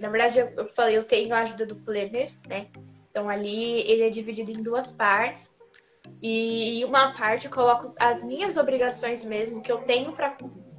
na 0.00 0.08
verdade, 0.08 0.38
eu 0.56 0.68
falei, 0.74 0.96
eu 0.96 1.04
tenho 1.04 1.34
a 1.34 1.40
ajuda 1.40 1.66
do 1.66 1.76
planner, 1.76 2.30
né? 2.48 2.68
Então 3.10 3.28
ali 3.28 3.80
ele 3.82 4.02
é 4.02 4.10
dividido 4.10 4.50
em 4.50 4.62
duas 4.62 4.90
partes. 4.90 5.54
E 6.22 6.82
uma 6.84 7.12
parte 7.12 7.46
eu 7.46 7.52
coloco 7.52 7.94
as 7.98 8.24
minhas 8.24 8.56
obrigações 8.56 9.24
mesmo 9.24 9.62
que 9.62 9.70
eu 9.70 9.78
tenho 9.78 10.12
para 10.12 10.36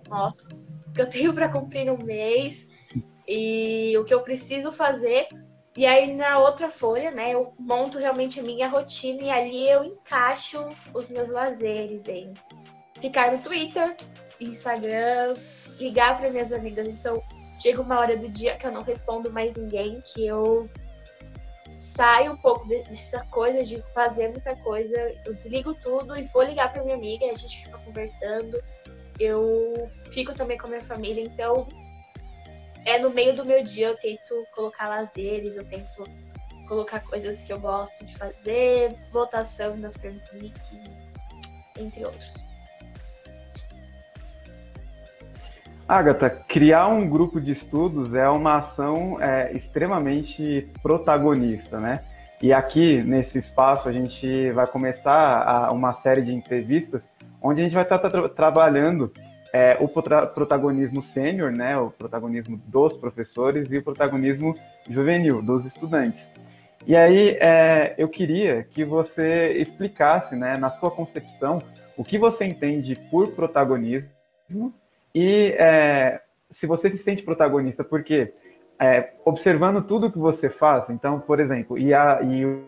moto, 0.10 0.48
que 0.94 1.02
eu 1.02 1.10
tenho 1.10 1.34
para 1.34 1.50
cumprir 1.50 1.86
no 1.86 1.98
mês 2.04 2.68
e 3.28 3.96
o 3.98 4.04
que 4.04 4.14
eu 4.14 4.22
preciso 4.22 4.72
fazer. 4.72 5.28
E 5.78 5.86
aí 5.86 6.14
na 6.14 6.40
outra 6.40 6.70
folha, 6.70 7.12
né, 7.12 7.34
eu 7.34 7.54
monto 7.58 7.98
realmente 7.98 8.40
a 8.40 8.44
minha 8.44 8.68
rotina 8.68 9.24
e 9.24 9.30
ali 9.30 9.70
eu 9.70 9.84
encaixo 9.84 10.66
os 10.94 11.10
meus 11.10 11.30
lazeres 11.30 12.08
em 12.08 12.34
ficar 13.00 13.32
no 13.32 13.42
Twitter, 13.42 13.96
Instagram, 14.40 15.36
ligar 15.82 16.18
para 16.18 16.30
minhas 16.30 16.54
amigas. 16.54 16.88
Então, 16.88 17.24
chega 17.60 17.82
uma 17.82 18.00
hora 18.00 18.18
do 18.18 18.30
dia 18.30 18.58
que 18.58 18.66
eu 18.66 18.72
não 18.72 18.84
respondo 18.84 19.32
mais 19.32 19.54
ninguém, 19.54 20.02
que 20.02 20.26
eu 20.26 20.70
saio 21.80 22.34
um 22.34 22.38
pouco 22.38 22.68
dessa 22.68 23.26
coisa 23.26 23.64
de 23.64 23.84
fazer 23.94 24.30
muita 24.30 24.56
coisa, 24.58 24.96
eu 25.26 25.34
desligo 25.34 25.74
tudo 25.74 26.16
e 26.16 26.26
vou 26.28 26.44
ligar 26.44 26.72
para 26.72 26.84
minha 26.84 26.96
amiga, 26.96 27.26
a 27.26 27.34
gente 27.34 27.66
fica 27.66 27.78
conversando. 27.80 28.62
Eu 29.20 29.90
fico 30.12 30.34
também 30.34 30.58
com 30.58 30.68
a 30.68 30.70
minha 30.70 30.84
família, 30.84 31.24
então 31.24 31.68
é 32.86 32.98
no 33.00 33.10
meio 33.10 33.36
do 33.36 33.46
meu 33.46 33.64
dia 33.64 33.88
eu 33.88 33.98
tento 33.98 34.46
colocar 34.56 34.90
lazeres, 34.90 35.58
eu 35.58 35.66
tento 35.66 36.04
colocar 36.68 37.02
coisas 37.02 37.44
que 37.44 37.52
eu 37.52 37.60
gosto 37.60 38.06
de 38.06 38.18
fazer, 38.18 38.96
votação 39.12 39.76
meus 39.76 39.98
prêmios 39.98 40.24
entre 41.78 42.06
outros. 42.06 42.51
Agatha, 45.92 46.30
criar 46.30 46.88
um 46.88 47.06
grupo 47.06 47.42
de 47.42 47.52
estudos 47.52 48.14
é 48.14 48.30
uma 48.30 48.60
ação 48.60 49.22
é, 49.22 49.52
extremamente 49.52 50.70
protagonista, 50.82 51.82
né? 51.82 52.06
E 52.42 52.54
aqui, 52.54 53.04
nesse 53.04 53.40
espaço, 53.40 53.90
a 53.90 53.92
gente 53.92 54.52
vai 54.52 54.66
começar 54.66 55.44
a, 55.44 55.70
uma 55.74 55.92
série 55.96 56.22
de 56.22 56.34
entrevistas 56.34 57.02
onde 57.42 57.60
a 57.60 57.66
gente 57.66 57.74
vai 57.74 57.84
estar 57.84 58.00
tra 58.00 58.30
trabalhando 58.30 59.12
é, 59.52 59.76
o 59.82 59.88
protagonismo 59.90 61.04
sênior, 61.04 61.52
né, 61.52 61.78
o 61.78 61.92
protagonismo 61.92 62.56
dos 62.68 62.94
professores 62.94 63.70
e 63.70 63.78
o 63.78 63.84
protagonismo 63.84 64.54
juvenil, 64.90 65.42
dos 65.42 65.66
estudantes. 65.66 66.24
E 66.88 66.96
aí, 66.96 67.32
é, 67.32 67.96
eu 67.98 68.08
queria 68.08 68.64
que 68.64 68.86
você 68.86 69.58
explicasse, 69.58 70.38
né, 70.38 70.56
na 70.56 70.72
sua 70.72 70.90
concepção, 70.90 71.62
o 71.98 72.04
que 72.06 72.18
você 72.18 72.46
entende 72.46 72.96
por 73.12 73.36
protagonismo 73.36 74.74
e 75.14 75.56
é, 75.58 76.22
se 76.52 76.66
você 76.66 76.90
se 76.90 76.98
sente 77.00 77.24
protagonista, 77.24 77.84
porque 77.84 78.34
é, 78.80 79.14
observando 79.26 79.84
tudo 79.84 80.12
que 80.12 80.18
você 80.18 80.50
faz, 80.50 80.90
então, 80.90 81.20
por 81.20 81.40
exemplo, 81.40 81.78
e, 81.78 81.94
a, 81.94 82.22
e 82.24 82.46
o, 82.46 82.64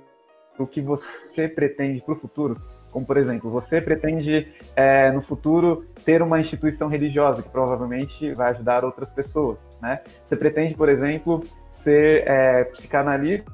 o 0.59 0.67
que 0.67 0.81
você 0.81 1.47
pretende 1.47 2.01
para 2.01 2.13
o 2.13 2.19
futuro, 2.19 2.61
como 2.91 3.05
por 3.05 3.17
exemplo, 3.17 3.49
você 3.49 3.81
pretende 3.81 4.47
é, 4.75 5.11
no 5.11 5.21
futuro 5.21 5.85
ter 6.05 6.21
uma 6.21 6.39
instituição 6.39 6.87
religiosa 6.87 7.41
que 7.41 7.49
provavelmente 7.49 8.31
vai 8.33 8.51
ajudar 8.51 8.85
outras 8.85 9.09
pessoas, 9.09 9.57
né? 9.81 10.01
Você 10.25 10.35
pretende, 10.35 10.75
por 10.75 10.87
exemplo, 10.87 11.41
ser 11.83 12.27
é, 12.27 12.63
psicanalista 12.65 13.51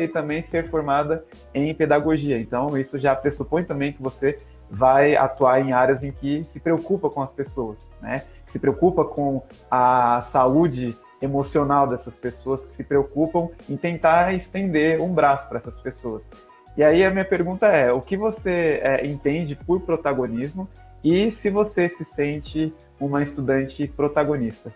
e 0.00 0.08
também 0.08 0.42
ser 0.42 0.70
formada 0.70 1.24
em 1.52 1.72
pedagogia. 1.74 2.38
Então, 2.38 2.76
isso 2.78 2.98
já 2.98 3.14
pressupõe 3.14 3.64
também 3.64 3.92
que 3.92 4.02
você 4.02 4.36
vai 4.74 5.16
atuar 5.16 5.60
em 5.60 5.72
áreas 5.72 6.02
em 6.02 6.10
que 6.10 6.42
se 6.44 6.58
preocupa 6.58 7.08
com 7.08 7.22
as 7.22 7.30
pessoas, 7.30 7.78
né? 8.00 8.24
Se 8.46 8.58
preocupa 8.58 9.04
com 9.04 9.42
a 9.70 10.26
saúde 10.32 10.96
emocional 11.22 11.86
dessas 11.86 12.14
pessoas, 12.14 12.64
que 12.64 12.76
se 12.76 12.84
preocupam 12.84 13.48
em 13.68 13.76
tentar 13.76 14.34
estender 14.34 15.00
um 15.00 15.12
braço 15.12 15.48
para 15.48 15.58
essas 15.58 15.80
pessoas. 15.80 16.22
E 16.76 16.82
aí 16.82 17.04
a 17.04 17.10
minha 17.10 17.24
pergunta 17.24 17.66
é: 17.66 17.92
o 17.92 18.00
que 18.00 18.16
você 18.16 18.80
é, 18.82 19.06
entende 19.06 19.54
por 19.54 19.80
protagonismo 19.80 20.68
e 21.02 21.30
se 21.30 21.50
você 21.50 21.88
se 21.88 22.04
sente 22.14 22.74
uma 22.98 23.22
estudante 23.22 23.86
protagonista? 23.86 24.74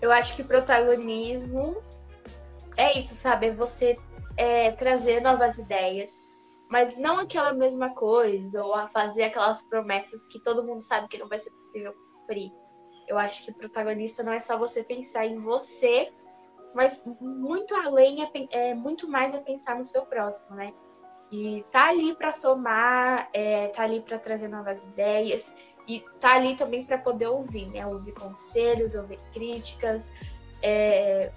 Eu 0.00 0.10
acho 0.10 0.34
que 0.34 0.42
protagonismo 0.42 1.76
é 2.76 2.98
isso, 2.98 3.14
sabe? 3.14 3.48
É 3.48 3.50
você 3.50 3.96
é, 4.36 4.70
trazer 4.70 5.20
novas 5.20 5.58
ideias, 5.58 6.12
mas 6.70 6.96
não 6.96 7.18
aquela 7.18 7.52
mesma 7.52 7.90
coisa, 7.94 8.64
ou 8.64 8.72
a 8.72 8.88
fazer 8.88 9.24
aquelas 9.24 9.60
promessas 9.62 10.24
que 10.26 10.38
todo 10.38 10.64
mundo 10.64 10.80
sabe 10.80 11.08
que 11.08 11.18
não 11.18 11.28
vai 11.28 11.40
ser 11.40 11.50
possível 11.50 11.92
cumprir. 11.92 12.52
Eu 13.08 13.18
acho 13.18 13.44
que 13.44 13.52
protagonista 13.52 14.22
não 14.22 14.32
é 14.32 14.38
só 14.38 14.56
você 14.56 14.84
pensar 14.84 15.26
em 15.26 15.40
você, 15.40 16.12
mas 16.72 17.02
muito 17.20 17.74
além 17.74 18.22
é, 18.22 18.30
é 18.52 18.74
muito 18.74 19.08
mais 19.08 19.34
é 19.34 19.40
pensar 19.40 19.76
no 19.76 19.84
seu 19.84 20.06
próximo, 20.06 20.54
né? 20.54 20.72
E 21.32 21.64
tá 21.72 21.88
ali 21.88 22.14
para 22.14 22.32
somar, 22.32 23.28
é, 23.32 23.66
tá 23.68 23.82
ali 23.82 24.00
para 24.00 24.18
trazer 24.18 24.46
novas 24.46 24.84
ideias 24.84 25.52
e 25.88 26.04
tá 26.20 26.34
ali 26.34 26.56
também 26.56 26.84
para 26.84 26.98
poder 26.98 27.26
ouvir, 27.26 27.66
né? 27.66 27.84
Ouvir 27.84 28.12
conselhos, 28.12 28.94
ouvir 28.94 29.18
críticas, 29.32 30.12
é, 30.62 31.32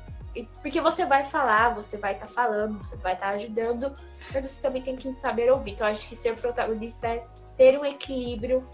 porque 0.61 0.81
você 0.81 1.05
vai 1.05 1.23
falar, 1.23 1.75
você 1.75 1.97
vai 1.97 2.13
estar 2.13 2.25
tá 2.25 2.31
falando, 2.31 2.83
você 2.83 2.95
vai 2.97 3.13
estar 3.13 3.27
tá 3.27 3.33
ajudando, 3.33 3.93
mas 4.33 4.49
você 4.49 4.61
também 4.61 4.81
tem 4.81 4.95
que 4.95 5.11
saber 5.13 5.51
ouvir. 5.51 5.71
Então, 5.71 5.85
acho 5.85 6.07
que 6.09 6.15
ser 6.15 6.35
protagonista 6.35 7.07
é 7.07 7.25
ter 7.55 7.79
um 7.79 7.85
equilíbrio 7.85 8.67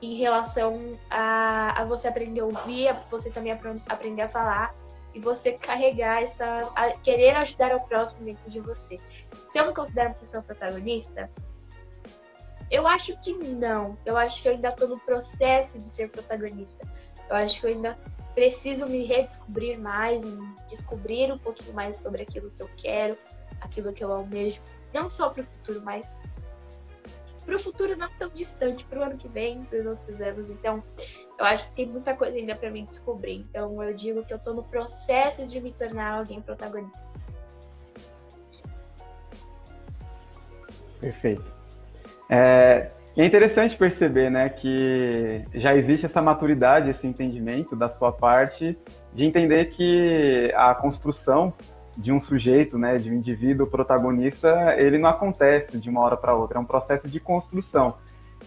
em 0.00 0.16
relação 0.16 0.98
a, 1.10 1.82
a 1.82 1.84
você 1.84 2.08
aprender 2.08 2.40
a 2.40 2.46
ouvir, 2.46 2.88
a 2.88 2.92
você 3.10 3.30
também 3.30 3.52
aprender 3.52 4.22
a 4.22 4.28
falar 4.28 4.74
e 5.14 5.20
você 5.20 5.52
carregar 5.52 6.22
essa. 6.22 6.72
querer 7.02 7.36
ajudar 7.36 7.74
o 7.74 7.80
próximo 7.80 8.24
dentro 8.24 8.50
de 8.50 8.60
você. 8.60 8.96
Se 9.44 9.58
eu 9.58 9.66
me 9.66 9.74
considero 9.74 10.10
uma 10.10 10.16
pessoa 10.16 10.42
protagonista, 10.42 11.30
eu 12.70 12.86
acho 12.86 13.16
que 13.20 13.32
não. 13.34 13.96
Eu 14.04 14.16
acho 14.16 14.42
que 14.42 14.48
eu 14.48 14.52
ainda 14.52 14.70
estou 14.70 14.88
no 14.88 14.98
processo 15.00 15.78
de 15.78 15.88
ser 15.88 16.10
protagonista. 16.10 16.86
Eu 17.28 17.36
acho 17.36 17.60
que 17.60 17.66
eu 17.66 17.70
ainda 17.70 17.96
preciso 18.34 18.86
me 18.86 19.04
redescobrir 19.04 19.78
mais, 19.78 20.22
descobrir 20.68 21.32
um 21.32 21.38
pouquinho 21.38 21.72
mais 21.74 21.98
sobre 21.98 22.22
aquilo 22.22 22.50
que 22.50 22.62
eu 22.62 22.70
quero, 22.76 23.16
aquilo 23.60 23.92
que 23.92 24.02
eu 24.02 24.12
almejo, 24.12 24.60
não 24.92 25.08
só 25.08 25.30
para 25.30 25.42
o 25.42 25.46
futuro, 25.46 25.82
mas 25.84 26.34
para 27.44 27.56
o 27.56 27.58
futuro 27.58 27.96
não 27.96 28.08
tão 28.18 28.30
distante, 28.30 28.84
para 28.84 29.00
o 29.00 29.02
ano 29.02 29.16
que 29.18 29.28
vem, 29.28 29.64
para 29.64 29.80
os 29.80 29.86
outros 29.86 30.20
anos. 30.20 30.50
Então, 30.50 30.82
eu 31.38 31.44
acho 31.44 31.68
que 31.68 31.74
tem 31.74 31.86
muita 31.86 32.14
coisa 32.14 32.36
ainda 32.36 32.56
para 32.56 32.70
mim 32.70 32.84
descobrir. 32.84 33.36
Então, 33.36 33.82
eu 33.82 33.92
digo 33.94 34.24
que 34.24 34.32
eu 34.32 34.38
estou 34.38 34.54
no 34.54 34.64
processo 34.64 35.46
de 35.46 35.60
me 35.60 35.72
tornar 35.72 36.18
alguém 36.18 36.40
protagonista. 36.40 37.06
Perfeito. 41.00 41.44
É, 42.30 42.90
é 43.22 43.26
interessante 43.26 43.76
perceber, 43.76 44.30
né, 44.30 44.48
que 44.48 45.44
já 45.54 45.74
existe 45.74 46.06
essa 46.06 46.20
maturidade, 46.20 46.90
esse 46.90 47.06
entendimento 47.06 47.76
da 47.76 47.88
sua 47.88 48.10
parte 48.10 48.76
de 49.12 49.24
entender 49.24 49.66
que 49.66 50.52
a 50.56 50.74
construção 50.74 51.52
de 51.96 52.10
um 52.10 52.20
sujeito, 52.20 52.76
né, 52.76 52.94
de 52.94 53.10
um 53.10 53.14
indivíduo 53.14 53.68
protagonista, 53.68 54.74
ele 54.76 54.98
não 54.98 55.08
acontece 55.08 55.78
de 55.78 55.88
uma 55.88 56.04
hora 56.04 56.16
para 56.16 56.34
outra, 56.34 56.58
é 56.58 56.60
um 56.60 56.64
processo 56.64 57.08
de 57.08 57.20
construção. 57.20 57.94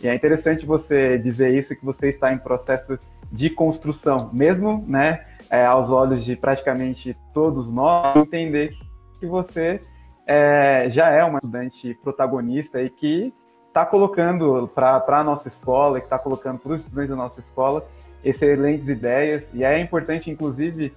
E 0.03 0.07
é 0.07 0.13
interessante 0.13 0.65
você 0.65 1.17
dizer 1.17 1.53
isso, 1.53 1.75
que 1.75 1.85
você 1.85 2.09
está 2.09 2.31
em 2.31 2.37
processo 2.37 2.99
de 3.31 3.49
construção, 3.49 4.29
mesmo, 4.33 4.83
né, 4.87 5.25
é, 5.49 5.65
aos 5.65 5.89
olhos 5.89 6.23
de 6.25 6.35
praticamente 6.35 7.15
todos 7.33 7.71
nós, 7.71 8.15
entender 8.15 8.73
que 9.19 9.25
você 9.25 9.79
é, 10.25 10.87
já 10.89 11.09
é 11.09 11.23
uma 11.23 11.37
estudante 11.37 11.97
protagonista 12.03 12.81
e 12.81 12.89
que 12.89 13.33
está 13.77 13.85
colocando 13.85 14.67
para 14.73 15.03
a 15.07 15.23
nossa 15.23 15.47
escola, 15.47 15.99
que 15.99 16.07
está 16.07 16.17
colocando 16.17 16.57
para 16.57 16.73
os 16.73 16.81
estudantes 16.81 17.11
da 17.11 17.15
nossa 17.15 17.39
escola 17.39 17.85
excelentes 18.23 18.87
ideias. 18.87 19.47
E 19.53 19.63
é 19.63 19.79
importante, 19.79 20.31
inclusive, 20.31 20.91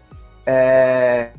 é, 0.47 1.31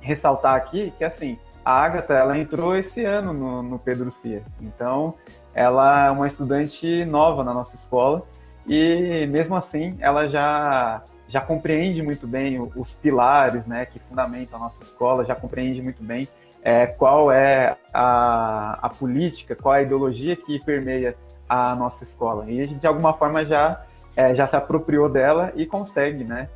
ressaltar 0.00 0.54
aqui 0.54 0.92
que, 0.96 1.04
assim, 1.04 1.36
a 1.64 1.72
Agatha, 1.72 2.14
ela 2.14 2.38
entrou 2.38 2.76
esse 2.76 3.04
ano 3.04 3.32
no, 3.32 3.60
no 3.60 3.78
Pedro 3.80 4.12
Cia. 4.12 4.44
Então, 4.60 5.14
ela 5.52 6.06
é 6.06 6.10
uma 6.12 6.28
estudante 6.28 7.04
nova 7.04 7.42
na 7.42 7.52
nossa 7.52 7.74
escola 7.74 8.22
e, 8.68 9.26
mesmo 9.26 9.56
assim, 9.56 9.96
ela 9.98 10.28
já, 10.28 11.02
já 11.28 11.40
compreende 11.40 12.02
muito 12.02 12.24
bem 12.24 12.60
os 12.76 12.94
pilares 12.94 13.66
né, 13.66 13.84
que 13.84 13.98
fundamentam 13.98 14.60
a 14.60 14.62
nossa 14.66 14.80
escola, 14.82 15.24
já 15.24 15.34
compreende 15.34 15.82
muito 15.82 16.04
bem 16.04 16.28
é, 16.66 16.84
qual 16.84 17.30
é 17.30 17.76
a, 17.94 18.76
a 18.82 18.88
política, 18.88 19.54
qual 19.54 19.76
é 19.76 19.78
a 19.78 19.82
ideologia 19.82 20.34
que 20.34 20.58
permeia 20.64 21.16
a 21.48 21.76
nossa 21.76 22.02
escola. 22.02 22.50
E 22.50 22.60
a 22.60 22.64
gente, 22.64 22.80
de 22.80 22.88
alguma 22.88 23.12
forma, 23.12 23.44
já, 23.44 23.84
é, 24.16 24.34
já 24.34 24.48
se 24.48 24.56
apropriou 24.56 25.08
dela 25.08 25.52
e 25.54 25.64
consegue, 25.64 26.24
né? 26.24 26.48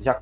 Já 0.00 0.20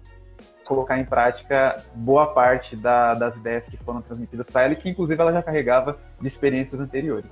colocar 0.68 0.98
em 0.98 1.06
prática 1.06 1.82
boa 1.94 2.34
parte 2.34 2.76
da, 2.76 3.14
das 3.14 3.34
ideias 3.34 3.64
que 3.64 3.78
foram 3.78 4.02
transmitidas 4.02 4.46
para 4.50 4.64
ela 4.64 4.74
e 4.74 4.76
que, 4.76 4.90
inclusive, 4.90 5.18
ela 5.18 5.32
já 5.32 5.42
carregava 5.42 5.96
de 6.20 6.28
experiências 6.28 6.78
anteriores. 6.78 7.30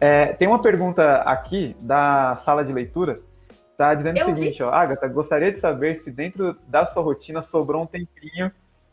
É, 0.00 0.32
tem 0.32 0.48
uma 0.48 0.62
pergunta 0.62 1.16
aqui 1.26 1.76
da 1.82 2.40
sala 2.42 2.64
de 2.64 2.72
leitura, 2.72 3.18
está 3.70 3.92
dizendo 3.92 4.16
Eu 4.16 4.30
o 4.30 4.34
seguinte, 4.34 4.56
vi. 4.56 4.62
ó, 4.62 4.70
Agatha, 4.70 5.06
gostaria 5.08 5.52
de 5.52 5.60
saber 5.60 5.98
se 5.98 6.10
dentro 6.10 6.56
da 6.66 6.86
sua 6.86 7.02
rotina 7.02 7.42
sobrou 7.42 7.82
um 7.82 7.86
tempinho 7.86 8.50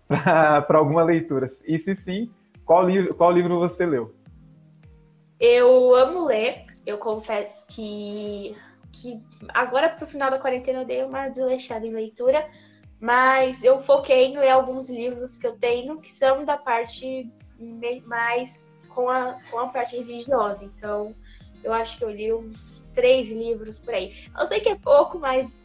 para 0.08 0.78
alguma 0.78 1.04
leitura. 1.04 1.52
E 1.65 1.78
se 1.80 1.96
sim, 1.96 2.32
qual 2.65 2.88
livro, 2.88 3.13
qual 3.15 3.32
livro 3.32 3.60
você 3.60 3.86
leu? 3.86 4.15
Eu 5.39 5.93
amo 5.96 6.26
ler, 6.26 6.65
eu 6.86 6.98
confesso 6.98 7.67
que, 7.67 8.56
que 8.91 9.22
agora 9.50 9.89
pro 9.89 10.08
final 10.08 10.32
da 10.32 10.39
quarentena 10.39 10.82
eu 10.82 10.86
dei 10.86 11.04
uma 11.04 11.30
desleixada 11.30 11.86
em 11.86 11.91
leitura, 11.91 12.48
mas 13.00 13.63
eu 13.63 13.80
foquei 13.80 14.26
em 14.26 14.38
ler 14.38 14.50
alguns 14.50 14.89
livros 14.89 15.38
que 15.38 15.46
eu 15.46 15.58
tenho 15.58 16.02
que 16.02 16.12
são 16.12 16.43
da 16.43 16.58
parte 16.58 17.32
mais 18.06 18.72
com 18.89 19.10
a, 19.10 19.38
com 19.52 19.60
a 19.60 19.67
parte 19.67 19.96
religiosa. 19.96 20.65
Então, 20.65 21.13
eu 21.63 21.72
acho 21.74 21.98
que 21.98 22.04
eu 22.04 22.10
li 22.10 22.34
uns 22.34 22.84
três 22.93 23.30
livros 23.30 23.78
por 23.78 23.93
aí. 23.93 24.13
Eu 24.38 24.46
sei 24.48 24.60
que 24.60 24.70
é 24.70 24.76
pouco, 24.76 25.20
mas 25.20 25.63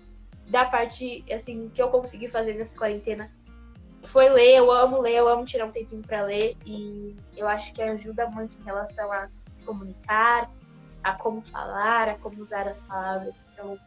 da 0.48 0.66
parte 0.66 1.24
assim 1.32 1.70
que 1.72 1.80
eu 1.80 1.88
consegui 1.88 2.28
fazer 2.28 2.54
nessa 2.54 2.76
quarentena 2.76 3.30
foi 4.02 4.28
ler. 4.28 4.56
Eu 4.56 4.70
amo 4.70 5.00
ler, 5.00 5.16
eu 5.16 5.28
amo 5.28 5.44
tirar 5.44 5.66
um 5.66 5.70
tempinho 5.70 6.02
para 6.02 6.22
ler 6.22 6.56
e 6.66 7.16
eu 7.36 7.48
acho 7.48 7.72
que 7.72 7.82
ajuda 7.82 8.28
muito 8.28 8.58
em 8.58 8.64
relação 8.64 9.10
a 9.12 9.28
se 9.54 9.64
comunicar, 9.64 10.50
a 11.02 11.12
como 11.14 11.42
falar, 11.42 12.08
a 12.08 12.18
como 12.18 12.42
usar 12.42 12.68
as 12.68 12.80
palavras. 12.80 13.34
Então, 13.52 13.78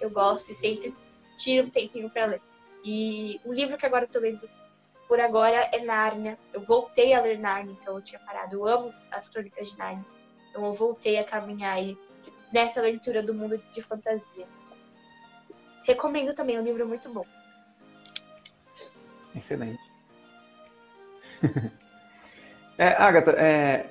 eu 0.00 0.10
gosto 0.10 0.50
e 0.50 0.54
sempre 0.54 0.94
tiro 1.36 1.66
um 1.66 1.70
tempinho 1.70 2.10
para 2.10 2.26
ler. 2.26 2.42
E 2.84 3.40
o 3.44 3.52
livro 3.52 3.76
que 3.76 3.86
agora 3.86 4.04
eu 4.04 4.08
tô 4.08 4.18
lendo 4.18 4.48
por 5.06 5.20
agora 5.20 5.68
é 5.72 5.84
Nárnia. 5.84 6.38
Eu 6.52 6.62
voltei 6.62 7.12
a 7.12 7.20
ler 7.20 7.38
Nárnia, 7.38 7.76
então 7.80 7.96
eu 7.96 8.02
tinha 8.02 8.20
parado. 8.20 8.56
Eu 8.56 8.66
amo 8.66 8.94
as 9.10 9.28
crônicas 9.28 9.70
de 9.70 9.78
Nárnia. 9.78 10.06
Então 10.48 10.64
eu 10.64 10.72
voltei 10.72 11.18
a 11.18 11.24
caminhar 11.24 11.76
aí 11.76 11.98
nessa 12.52 12.80
leitura 12.80 13.22
do 13.22 13.34
mundo 13.34 13.58
de 13.72 13.82
fantasia. 13.82 14.46
Recomendo 15.84 16.34
também, 16.34 16.56
é 16.56 16.60
um 16.60 16.64
livro 16.64 16.86
muito 16.86 17.08
bom. 17.12 17.24
Excelente. 19.34 19.80
é, 22.76 22.88
Agatha, 22.88 23.32
é, 23.32 23.86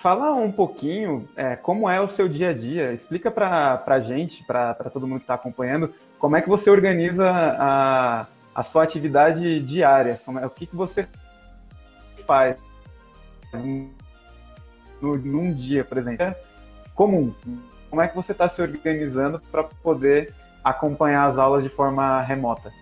fala 0.00 0.32
um 0.34 0.50
pouquinho 0.50 1.28
é, 1.36 1.56
como 1.56 1.88
é 1.88 2.00
o 2.00 2.08
seu 2.08 2.28
dia 2.28 2.50
a 2.50 2.52
dia. 2.52 2.92
Explica 2.92 3.30
para 3.30 3.82
a 3.86 4.00
gente, 4.00 4.44
para 4.44 4.74
todo 4.92 5.06
mundo 5.06 5.18
que 5.18 5.24
está 5.24 5.34
acompanhando, 5.34 5.94
como 6.18 6.36
é 6.36 6.42
que 6.42 6.48
você 6.48 6.70
organiza 6.70 7.28
a, 7.30 8.26
a 8.54 8.62
sua 8.62 8.84
atividade 8.84 9.60
diária? 9.60 10.20
É, 10.40 10.46
o 10.46 10.50
que, 10.50 10.66
que 10.66 10.76
você 10.76 11.06
faz 12.26 12.56
num 15.00 15.52
dia, 15.52 15.84
por 15.84 15.98
exemplo? 15.98 16.22
É 16.22 16.36
comum. 16.94 17.34
Como 17.90 18.00
é 18.00 18.08
que 18.08 18.16
você 18.16 18.32
está 18.32 18.48
se 18.48 18.62
organizando 18.62 19.40
para 19.50 19.64
poder 19.64 20.32
acompanhar 20.64 21.28
as 21.28 21.38
aulas 21.38 21.62
de 21.62 21.68
forma 21.68 22.22
remota? 22.22 22.72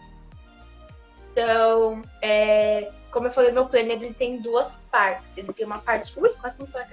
Então, 1.32 2.02
é, 2.20 2.90
como 3.10 3.26
eu 3.26 3.30
falei, 3.30 3.52
meu 3.52 3.66
planner 3.66 4.02
ele 4.02 4.14
tem 4.14 4.40
duas 4.40 4.74
partes. 4.90 5.36
Ele 5.36 5.52
tem 5.52 5.66
uma 5.66 5.78
parte. 5.78 6.18
Ui, 6.18 6.28
quase 6.40 6.56
não 6.58 6.66
a 6.80 6.86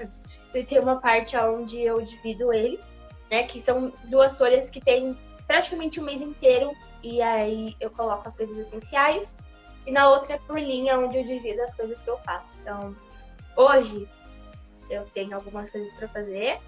Ele 0.54 0.66
tem 0.66 0.80
uma 0.80 1.00
parte 1.00 1.36
onde 1.38 1.82
eu 1.82 2.02
divido 2.02 2.54
ele, 2.54 2.80
né? 3.32 3.44
Que 3.44 3.60
são 3.60 3.92
duas 4.06 4.38
folhas 4.38 4.70
que 4.70 4.80
tem 4.80 5.18
praticamente 5.46 6.00
um 6.00 6.04
mês 6.04 6.22
inteiro 6.22 6.72
e 7.02 7.22
aí 7.22 7.76
eu 7.80 7.90
coloco 7.90 8.28
as 8.28 8.36
coisas 8.36 8.58
essenciais 8.58 9.36
e 9.86 9.92
na 9.92 10.10
outra 10.10 10.36
é 10.36 10.40
por 10.40 10.60
linha 10.60 11.00
onde 11.00 11.18
eu 11.18 11.24
divido 11.24 11.62
as 11.62 11.74
coisas 11.74 12.02
que 12.02 12.10
eu 12.10 12.18
faço. 12.20 12.52
Então, 12.62 12.96
hoje 13.56 14.08
eu 14.90 15.06
tenho 15.14 15.36
algumas 15.36 15.70
coisas 15.70 15.94
para 15.94 16.08
fazer, 16.10 16.60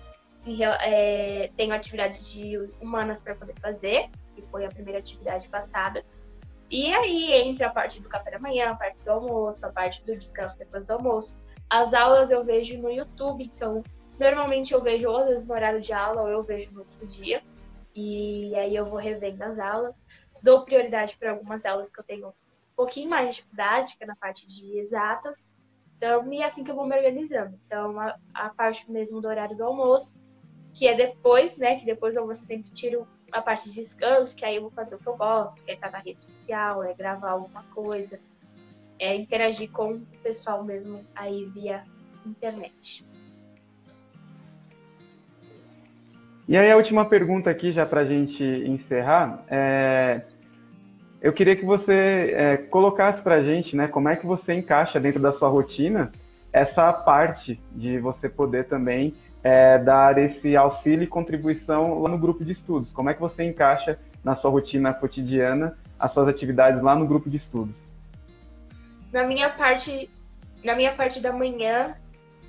e, 0.46 0.64
é, 0.64 1.52
tenho 1.56 1.74
atividade 1.74 2.32
de 2.32 2.58
humanas 2.80 3.22
para 3.22 3.36
poder 3.36 3.60
fazer, 3.60 4.10
que 4.36 4.42
foi 4.44 4.66
a 4.66 4.70
primeira 4.70 5.00
atividade 5.00 5.48
passada. 5.50 6.04
E 6.70 6.94
aí 6.94 7.34
entra 7.34 7.68
a 7.68 7.72
parte 7.72 8.00
do 8.00 8.08
café 8.08 8.32
da 8.32 8.40
manhã, 8.40 8.70
a 8.70 8.76
parte 8.76 9.04
do 9.04 9.12
almoço, 9.12 9.66
a 9.66 9.72
parte 9.72 10.04
do 10.04 10.16
descanso 10.16 10.58
depois 10.58 10.86
do 10.86 10.92
almoço. 10.92 11.36
As 11.70 11.94
aulas 11.94 12.30
eu 12.30 12.44
vejo 12.44 12.80
no 12.80 12.92
YouTube, 12.92 13.44
então 13.44 13.84
normalmente 14.20 14.74
eu 14.74 14.82
vejo 14.82 15.10
ou 15.10 15.18
às 15.18 15.30
vezes 15.30 15.48
no 15.48 15.54
horário 15.54 15.82
de 15.82 15.94
aula 15.94 16.22
ou 16.22 16.28
eu 16.28 16.42
vejo 16.42 16.72
no 16.72 16.80
outro 16.80 17.08
dia. 17.08 17.42
E 17.96 18.56
aí 18.56 18.76
eu 18.76 18.86
vou 18.86 19.00
revendo 19.00 19.44
as 19.44 19.58
aulas. 19.58 20.04
Dou 20.44 20.64
prioridade 20.64 21.18
para 21.18 21.32
algumas 21.32 21.66
aulas 21.66 21.92
que 21.92 22.00
eu 22.00 22.04
tenho 22.04 22.28
um 22.30 22.34
pouquinho 22.76 23.10
mais 23.10 23.30
de 23.30 23.36
dificuldade, 23.36 23.98
que 23.98 24.04
é 24.04 24.08
na 24.08 24.16
parte 24.16 24.46
de 24.46 24.78
exatas. 24.78 25.52
Então, 25.98 26.32
e 26.32 26.42
é 26.42 26.46
assim 26.46 26.64
que 26.64 26.72
eu 26.72 26.76
vou 26.76 26.88
me 26.88 26.96
organizando. 26.96 27.60
Então, 27.66 28.00
a, 28.00 28.16
a 28.34 28.50
parte 28.50 28.90
mesmo 28.90 29.20
do 29.20 29.28
horário 29.28 29.58
do 29.58 29.66
almoço, 29.66 30.16
que 30.74 30.88
é 30.88 30.96
depois, 30.96 31.58
né? 31.58 31.78
Que 31.78 31.86
depois 31.86 32.16
eu 32.16 32.34
sempre 32.34 32.72
tiro 32.72 33.08
a 33.32 33.42
parte 33.42 33.70
de 33.70 33.76
descanso, 33.76 34.36
que 34.36 34.46
aí 34.46 34.56
eu 34.56 34.62
vou 34.62 34.72
fazer 34.72 34.96
o 34.96 35.00
que 35.00 35.08
eu 35.08 35.18
gosto, 35.18 35.63
que 35.63 35.72
é 35.72 35.74
estar 35.74 35.92
na 35.92 36.00
rede 36.00 36.24
social, 36.24 36.84
é 36.84 36.94
gravar 36.94 37.32
alguma 37.32 37.63
coisa, 37.76 38.20
é 39.00 39.15
interagir 39.15 39.72
com 39.72 39.94
o 39.94 40.02
pessoal 40.24 40.63
mesmo 40.63 41.06
aí 41.15 41.46
via 41.46 41.84
internet. 42.26 43.04
E 46.48 46.58
aí 46.58 46.72
a 46.72 46.76
última 46.76 47.06
pergunta 47.06 47.50
aqui, 47.50 47.72
já 47.72 47.86
para 47.86 48.02
a 48.02 48.06
gente 48.06 48.44
encerrar, 48.44 49.44
é... 49.48 50.22
eu 51.22 51.32
queria 51.32 51.56
que 51.56 51.63
você 51.63 52.34
é, 52.36 52.58
colocasse 52.58 53.22
para 53.22 53.36
a 53.36 53.44
gente, 53.44 53.76
né, 53.76 53.88
como 53.88 54.10
é 54.10 54.15
que 54.15 54.26
você 54.26 54.54
encaixa 54.54 55.00
dentro 55.00 55.22
da 55.22 55.32
sua 55.32 55.48
rotina 55.48 56.12
essa 56.52 56.92
parte 56.92 57.62
de 57.76 58.00
você 58.00 58.28
poder 58.28 58.65
também 58.65 59.13
é, 59.43 59.78
dar 59.78 60.17
esse 60.17 60.56
auxílio 60.56 61.04
e 61.04 61.08
contribuição 61.08 62.02
lá 62.02 62.10
no 62.10 62.17
grupo 62.17 62.43
de 62.43 62.52
estudos? 62.52 62.91
Como 62.91 63.10
é 63.10 63.13
que 63.13 63.21
você 63.21 63.43
encaixa 63.43 63.99
na 64.23 64.36
sua 64.36 64.52
rotina 64.52 64.93
cotidiana 64.93 65.78
as 65.97 66.12
suas 66.12 66.28
atividades 66.28 66.82
lá 66.82 66.95
no 66.95 67.08
grupo 67.08 67.30
de 67.30 67.38
estudos? 67.38 67.75
Na 69.12 69.23
minha 69.23 69.49
parte, 69.49 70.10
na 70.63 70.75
minha 70.75 70.93
parte 70.95 71.19
da 71.19 71.32
manhã, 71.32 71.95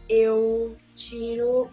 eu 0.09 0.77
tiro 0.95 1.71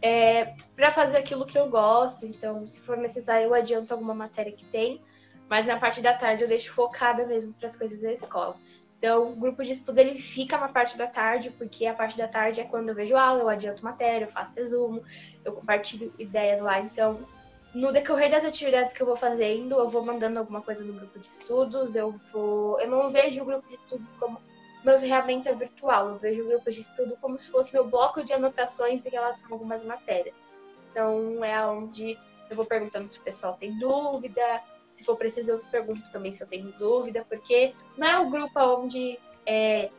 é, 0.00 0.54
para 0.74 0.90
fazer 0.90 1.18
aquilo 1.18 1.44
que 1.44 1.58
eu 1.58 1.68
gosto. 1.68 2.24
Então, 2.24 2.66
se 2.66 2.80
for 2.80 2.96
necessário, 2.96 3.46
eu 3.46 3.54
adianto 3.54 3.92
alguma 3.92 4.14
matéria 4.14 4.52
que 4.52 4.64
tem. 4.66 5.00
Mas 5.48 5.66
na 5.66 5.78
parte 5.78 6.00
da 6.00 6.14
tarde 6.14 6.42
eu 6.42 6.48
deixo 6.48 6.72
focada 6.72 7.26
mesmo 7.26 7.52
para 7.52 7.66
as 7.66 7.74
coisas 7.74 8.00
da 8.00 8.12
escola. 8.12 8.54
Então, 9.00 9.32
o 9.32 9.34
grupo 9.34 9.64
de 9.64 9.72
estudo 9.72 9.98
ele 9.98 10.18
fica 10.18 10.58
na 10.58 10.68
parte 10.68 10.98
da 10.98 11.06
tarde, 11.06 11.50
porque 11.50 11.86
a 11.86 11.94
parte 11.94 12.18
da 12.18 12.28
tarde 12.28 12.60
é 12.60 12.64
quando 12.64 12.90
eu 12.90 12.94
vejo 12.94 13.16
aula, 13.16 13.40
eu 13.40 13.48
adianto 13.48 13.82
matéria, 13.82 14.26
eu 14.26 14.30
faço 14.30 14.56
resumo, 14.56 15.02
eu 15.42 15.54
compartilho 15.54 16.12
ideias 16.18 16.60
lá. 16.60 16.78
Então, 16.78 17.26
no 17.74 17.92
decorrer 17.92 18.30
das 18.30 18.44
atividades 18.44 18.92
que 18.92 19.00
eu 19.00 19.06
vou 19.06 19.16
fazendo, 19.16 19.78
eu 19.78 19.88
vou 19.88 20.04
mandando 20.04 20.38
alguma 20.38 20.60
coisa 20.60 20.84
no 20.84 20.92
grupo 20.92 21.18
de 21.18 21.26
estudos, 21.26 21.96
eu 21.96 22.12
vou. 22.30 22.78
Eu 22.78 22.90
não 22.90 23.10
vejo 23.10 23.40
o 23.40 23.46
grupo 23.46 23.66
de 23.68 23.74
estudos 23.74 24.14
como 24.16 24.38
uma 24.84 24.98
ferramenta 24.98 25.54
virtual, 25.54 26.10
eu 26.10 26.16
vejo 26.16 26.42
o 26.42 26.48
grupo 26.48 26.70
de 26.70 26.80
estudo 26.82 27.16
como 27.22 27.38
se 27.38 27.50
fosse 27.50 27.72
meu 27.72 27.88
bloco 27.88 28.22
de 28.22 28.34
anotações 28.34 29.06
em 29.06 29.10
relação 29.10 29.48
a 29.48 29.54
algumas 29.54 29.82
matérias. 29.82 30.44
Então, 30.90 31.42
é 31.42 31.64
onde 31.64 32.18
eu 32.50 32.56
vou 32.56 32.66
perguntando 32.66 33.10
se 33.10 33.18
o 33.18 33.22
pessoal 33.22 33.54
tem 33.54 33.78
dúvida, 33.78 34.62
se 34.90 35.04
for 35.04 35.16
preciso, 35.16 35.52
eu 35.52 35.58
pergunto 35.70 36.10
também 36.10 36.32
se 36.32 36.42
eu 36.42 36.48
tenho 36.48 36.72
dúvida, 36.72 37.24
porque 37.28 37.74
não 37.96 38.06
é 38.06 38.18
um 38.18 38.30
grupo 38.30 38.60
onde 38.60 39.18
é, 39.46 39.90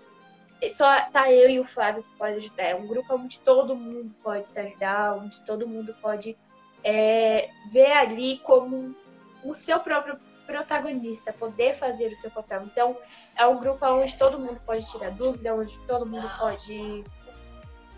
só 0.69 1.10
tá 1.10 1.32
eu 1.32 1.49
e 1.49 1.60
o 1.60 1.65
Flávio 1.65 2.04
que 2.04 2.17
pode 2.17 2.36
ajudar. 2.36 2.63
É 2.63 2.75
um 2.75 2.88
grupo 2.88 3.15
onde 3.15 3.39
todo 3.39 3.75
mundo 3.75 4.13
pode 4.21 4.49
se 4.49 4.60
ajudar, 4.60 5.15
onde 5.15 5.41
todo 5.41 5.67
mundo 5.67 5.95
pode 6.01 6.38
é, 6.84 7.49
ver 7.71 7.91
ali 7.93 8.39
como 8.39 8.95
o 9.43 9.54
seu 9.54 9.80
próprio 9.80 10.19
protagonista, 10.45 11.32
poder 11.32 11.73
fazer 11.73 12.12
o 12.12 12.17
seu 12.17 12.30
papel. 12.30 12.63
Então, 12.63 12.97
é 13.38 13.45
um 13.45 13.60
grupo 13.60 13.86
onde 13.86 14.17
todo 14.17 14.38
mundo 14.38 14.60
pode 14.65 14.89
tirar 14.91 15.12
dúvida, 15.12 15.56
onde 15.56 15.77
todo 15.88 16.06
mundo 16.06 16.30
pode 16.38 17.04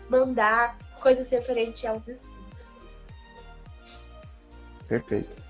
mandar 0.08 0.78
coisas 1.00 1.28
referentes 1.30 1.84
aos 1.84 2.06
estudos. 2.06 2.72
Perfeito. 4.86 5.42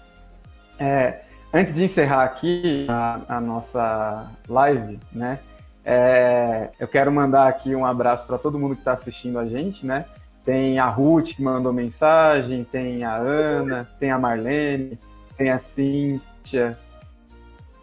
É, 0.79 1.25
Antes 1.55 1.73
de 1.73 1.85
encerrar 1.85 2.25
aqui 2.25 2.85
a, 2.91 3.21
a 3.37 3.41
nossa 3.41 4.29
live, 4.49 4.99
né? 5.13 5.39
É, 5.85 6.71
eu 6.81 6.89
quero 6.89 7.13
mandar 7.13 7.47
aqui 7.47 7.77
um 7.77 7.87
abraço 7.87 8.27
para 8.27 8.37
todo 8.37 8.59
mundo 8.59 8.75
que 8.75 8.81
está 8.81 8.95
assistindo 8.95 9.39
a 9.39 9.47
gente, 9.47 9.87
né? 9.87 10.05
Tem 10.45 10.81
a 10.81 10.89
Ruth 10.89 11.37
que 11.37 11.41
mandou 11.41 11.73
mensagem, 11.73 12.65
tem 12.65 13.05
a 13.05 13.15
Ana, 13.15 13.87
tem 14.01 14.11
a 14.11 14.19
Marlene, 14.19 14.99
tem 15.37 15.51
a 15.53 15.61
Cíntia. 15.61 16.77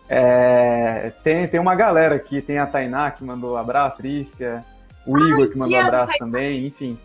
É, 0.10 1.13
tem, 1.23 1.47
tem 1.47 1.60
uma 1.60 1.73
galera 1.73 2.15
aqui, 2.15 2.41
tem 2.41 2.57
a 2.57 2.65
Tainá 2.65 3.10
que 3.10 3.23
mandou 3.23 3.55
abraço, 3.55 3.95
Trícia, 3.95 4.65
o 5.07 5.17
Igor 5.17 5.47
que 5.47 5.57
mandou 5.57 5.79
abraço 5.79 6.12
também, 6.19 6.67
enfim. 6.67 6.99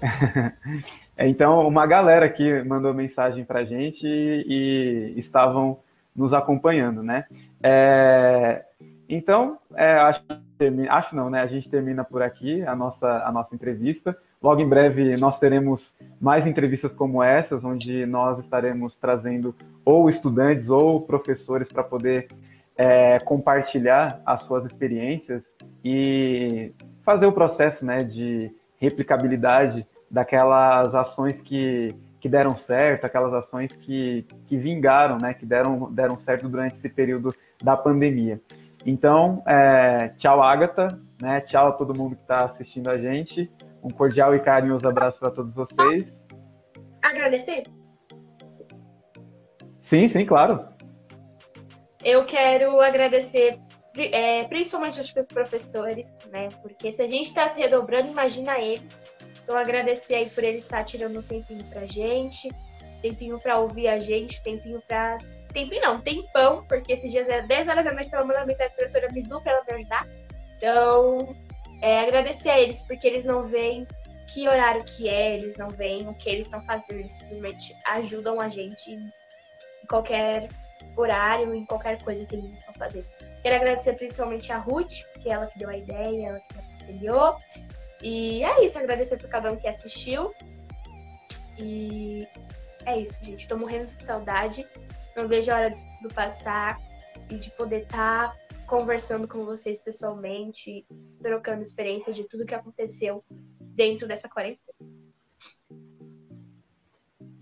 Então, 1.18 1.66
uma 1.66 1.86
galera 1.86 2.26
aqui 2.26 2.62
mandou 2.62 2.92
mensagem 2.92 3.44
para 3.44 3.60
a 3.60 3.64
gente 3.64 4.06
e, 4.06 5.14
e, 5.16 5.20
estavam 5.20 5.78
nos 6.14 6.32
acompanhando, 6.34 7.02
né? 7.02 7.24
É, 7.62 8.64
então, 9.08 9.58
é, 9.74 9.92
acho, 9.94 10.22
acho 10.90 11.16
não, 11.16 11.30
né? 11.30 11.40
A 11.40 11.46
gente 11.46 11.70
termina 11.70 12.04
por 12.04 12.22
aqui 12.22 12.62
a 12.62 12.76
nossa, 12.76 13.26
a 13.26 13.32
nossa 13.32 13.54
entrevista. 13.54 14.16
Logo 14.42 14.60
em 14.60 14.68
breve 14.68 15.14
nós 15.18 15.38
teremos 15.38 15.94
mais 16.20 16.46
entrevistas 16.46 16.92
como 16.92 17.22
essas, 17.22 17.64
onde 17.64 18.04
nós 18.04 18.38
estaremos 18.38 18.94
trazendo 18.94 19.54
ou 19.84 20.10
estudantes 20.10 20.68
ou 20.68 21.00
professores 21.00 21.72
para 21.72 21.82
poder 21.82 22.28
é, 22.76 23.18
compartilhar 23.20 24.20
as 24.26 24.42
suas 24.42 24.66
experiências 24.66 25.42
e 25.84 26.72
fazer 27.02 27.26
o 27.26 27.32
processo 27.32 27.84
né, 27.84 28.02
de 28.02 28.50
replicabilidade 28.78 29.86
daquelas 30.10 30.94
ações 30.94 31.40
que, 31.40 31.88
que 32.20 32.28
deram 32.28 32.52
certo, 32.52 33.04
aquelas 33.04 33.32
ações 33.34 33.74
que, 33.76 34.26
que 34.46 34.56
vingaram, 34.56 35.18
né, 35.20 35.34
que 35.34 35.44
deram, 35.44 35.92
deram 35.92 36.18
certo 36.18 36.48
durante 36.48 36.76
esse 36.76 36.88
período 36.88 37.34
da 37.62 37.76
pandemia. 37.76 38.40
Então, 38.84 39.42
é, 39.46 40.10
tchau, 40.16 40.42
Agatha, 40.42 40.88
né, 41.20 41.40
tchau 41.40 41.68
a 41.68 41.72
todo 41.72 41.96
mundo 41.96 42.14
que 42.14 42.22
está 42.22 42.44
assistindo 42.44 42.88
a 42.88 42.96
gente. 42.96 43.50
Um 43.82 43.90
cordial 43.90 44.34
e 44.34 44.40
carinhoso 44.40 44.88
abraço 44.88 45.18
para 45.18 45.30
todos 45.30 45.54
vocês. 45.54 46.12
Agradecer? 47.02 47.64
Sim, 49.82 50.08
sim, 50.08 50.24
claro. 50.24 50.66
Eu 52.04 52.24
quero 52.24 52.80
agradecer 52.80 53.58
é, 53.96 54.44
principalmente 54.44 54.98
aos 54.98 55.10
professores, 55.10 56.16
né? 56.32 56.48
Porque 56.62 56.92
se 56.92 57.02
a 57.02 57.06
gente 57.06 57.26
está 57.26 57.48
se 57.48 57.60
redobrando, 57.60 58.08
imagina 58.08 58.58
eles. 58.58 59.04
Então, 59.46 59.56
agradecer 59.56 60.16
aí 60.16 60.28
por 60.28 60.42
ele 60.42 60.58
estar 60.58 60.82
tirando 60.82 61.20
um 61.20 61.22
tempinho 61.22 61.62
pra 61.66 61.86
gente, 61.86 62.50
tempinho 63.00 63.38
pra 63.38 63.60
ouvir 63.60 63.86
a 63.86 64.00
gente, 64.00 64.42
tempinho 64.42 64.82
pra. 64.88 65.18
Tempinho 65.52 65.82
não, 65.82 66.00
tempão, 66.00 66.64
porque 66.64 66.92
esses 66.92 67.12
dias 67.12 67.28
era 67.28 67.46
10 67.46 67.68
horas 67.68 67.84
da 67.84 67.92
noite, 67.92 68.10
tava 68.10 68.24
mandando 68.24 68.48
mensagem 68.48 68.74
pra 68.74 68.84
professora 68.84 69.12
Mizu 69.12 69.40
pra 69.40 69.52
ela 69.52 69.64
me 69.64 69.74
ajudar. 69.74 70.06
Então, 70.56 71.36
é, 71.80 72.00
agradecer 72.00 72.50
a 72.50 72.60
eles, 72.60 72.82
porque 72.82 73.06
eles 73.06 73.24
não 73.24 73.46
veem 73.46 73.86
que 74.26 74.48
horário 74.48 74.82
que 74.82 75.08
é, 75.08 75.36
eles 75.36 75.56
não 75.56 75.70
veem 75.70 76.08
o 76.08 76.14
que 76.14 76.28
eles 76.28 76.46
estão 76.46 76.60
fazendo, 76.62 76.98
eles 76.98 77.12
simplesmente 77.12 77.72
ajudam 77.86 78.40
a 78.40 78.48
gente 78.48 78.90
em 78.90 79.12
qualquer 79.88 80.48
horário, 80.96 81.54
em 81.54 81.64
qualquer 81.64 82.02
coisa 82.02 82.24
que 82.26 82.34
eles 82.34 82.50
estão 82.50 82.74
fazendo. 82.74 83.06
Quero 83.44 83.54
agradecer 83.54 83.92
principalmente 83.92 84.50
a 84.50 84.58
Ruth, 84.58 85.04
que 85.20 85.28
é 85.28 85.34
ela 85.34 85.46
que 85.46 85.56
deu 85.56 85.68
a 85.68 85.76
ideia, 85.76 86.30
ela 86.30 86.40
que 86.40 86.58
auxiliou. 86.58 87.36
E 88.08 88.44
é 88.44 88.64
isso, 88.64 88.78
agradecer 88.78 89.16
por 89.16 89.28
cada 89.28 89.50
um 89.50 89.56
que 89.56 89.66
assistiu. 89.66 90.30
E 91.58 92.24
é 92.84 93.00
isso, 93.00 93.18
gente. 93.24 93.48
Tô 93.48 93.58
morrendo 93.58 93.86
de 93.86 94.06
saudade. 94.06 94.64
Não 95.16 95.26
vejo 95.26 95.50
a 95.50 95.56
hora 95.56 95.70
disso 95.70 95.88
tudo 96.00 96.14
passar 96.14 96.78
e 97.28 97.34
de 97.34 97.50
poder 97.50 97.82
estar 97.82 98.28
tá 98.28 98.36
conversando 98.64 99.26
com 99.26 99.44
vocês 99.44 99.78
pessoalmente, 99.78 100.86
trocando 101.20 101.62
experiências 101.62 102.14
de 102.14 102.22
tudo 102.28 102.46
que 102.46 102.54
aconteceu 102.54 103.24
dentro 103.74 104.06
dessa 104.06 104.28
quarentena. 104.28 104.62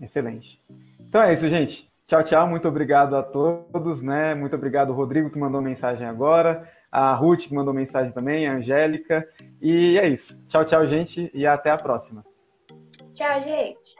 Excelente. 0.01 0.59
Então 1.07 1.21
é 1.21 1.35
isso, 1.35 1.47
gente. 1.47 1.87
Tchau, 2.07 2.23
tchau. 2.23 2.47
Muito 2.47 2.67
obrigado 2.67 3.15
a 3.15 3.21
todos, 3.21 4.01
né? 4.01 4.33
Muito 4.33 4.55
obrigado, 4.55 4.93
Rodrigo, 4.93 5.29
que 5.29 5.37
mandou 5.37 5.61
mensagem 5.61 6.07
agora 6.07 6.67
a 6.95 7.13
Ruth, 7.13 7.47
que 7.47 7.53
mandou 7.53 7.73
mensagem 7.73 8.13
também, 8.13 8.47
a 8.47 8.53
Angélica. 8.53 9.27
E 9.61 9.97
é 9.97 10.07
isso. 10.07 10.33
Tchau, 10.47 10.63
tchau, 10.63 10.87
gente, 10.87 11.29
e 11.33 11.45
até 11.45 11.69
a 11.69 11.75
próxima. 11.75 12.23
Tchau, 13.13 13.41
gente. 13.41 13.95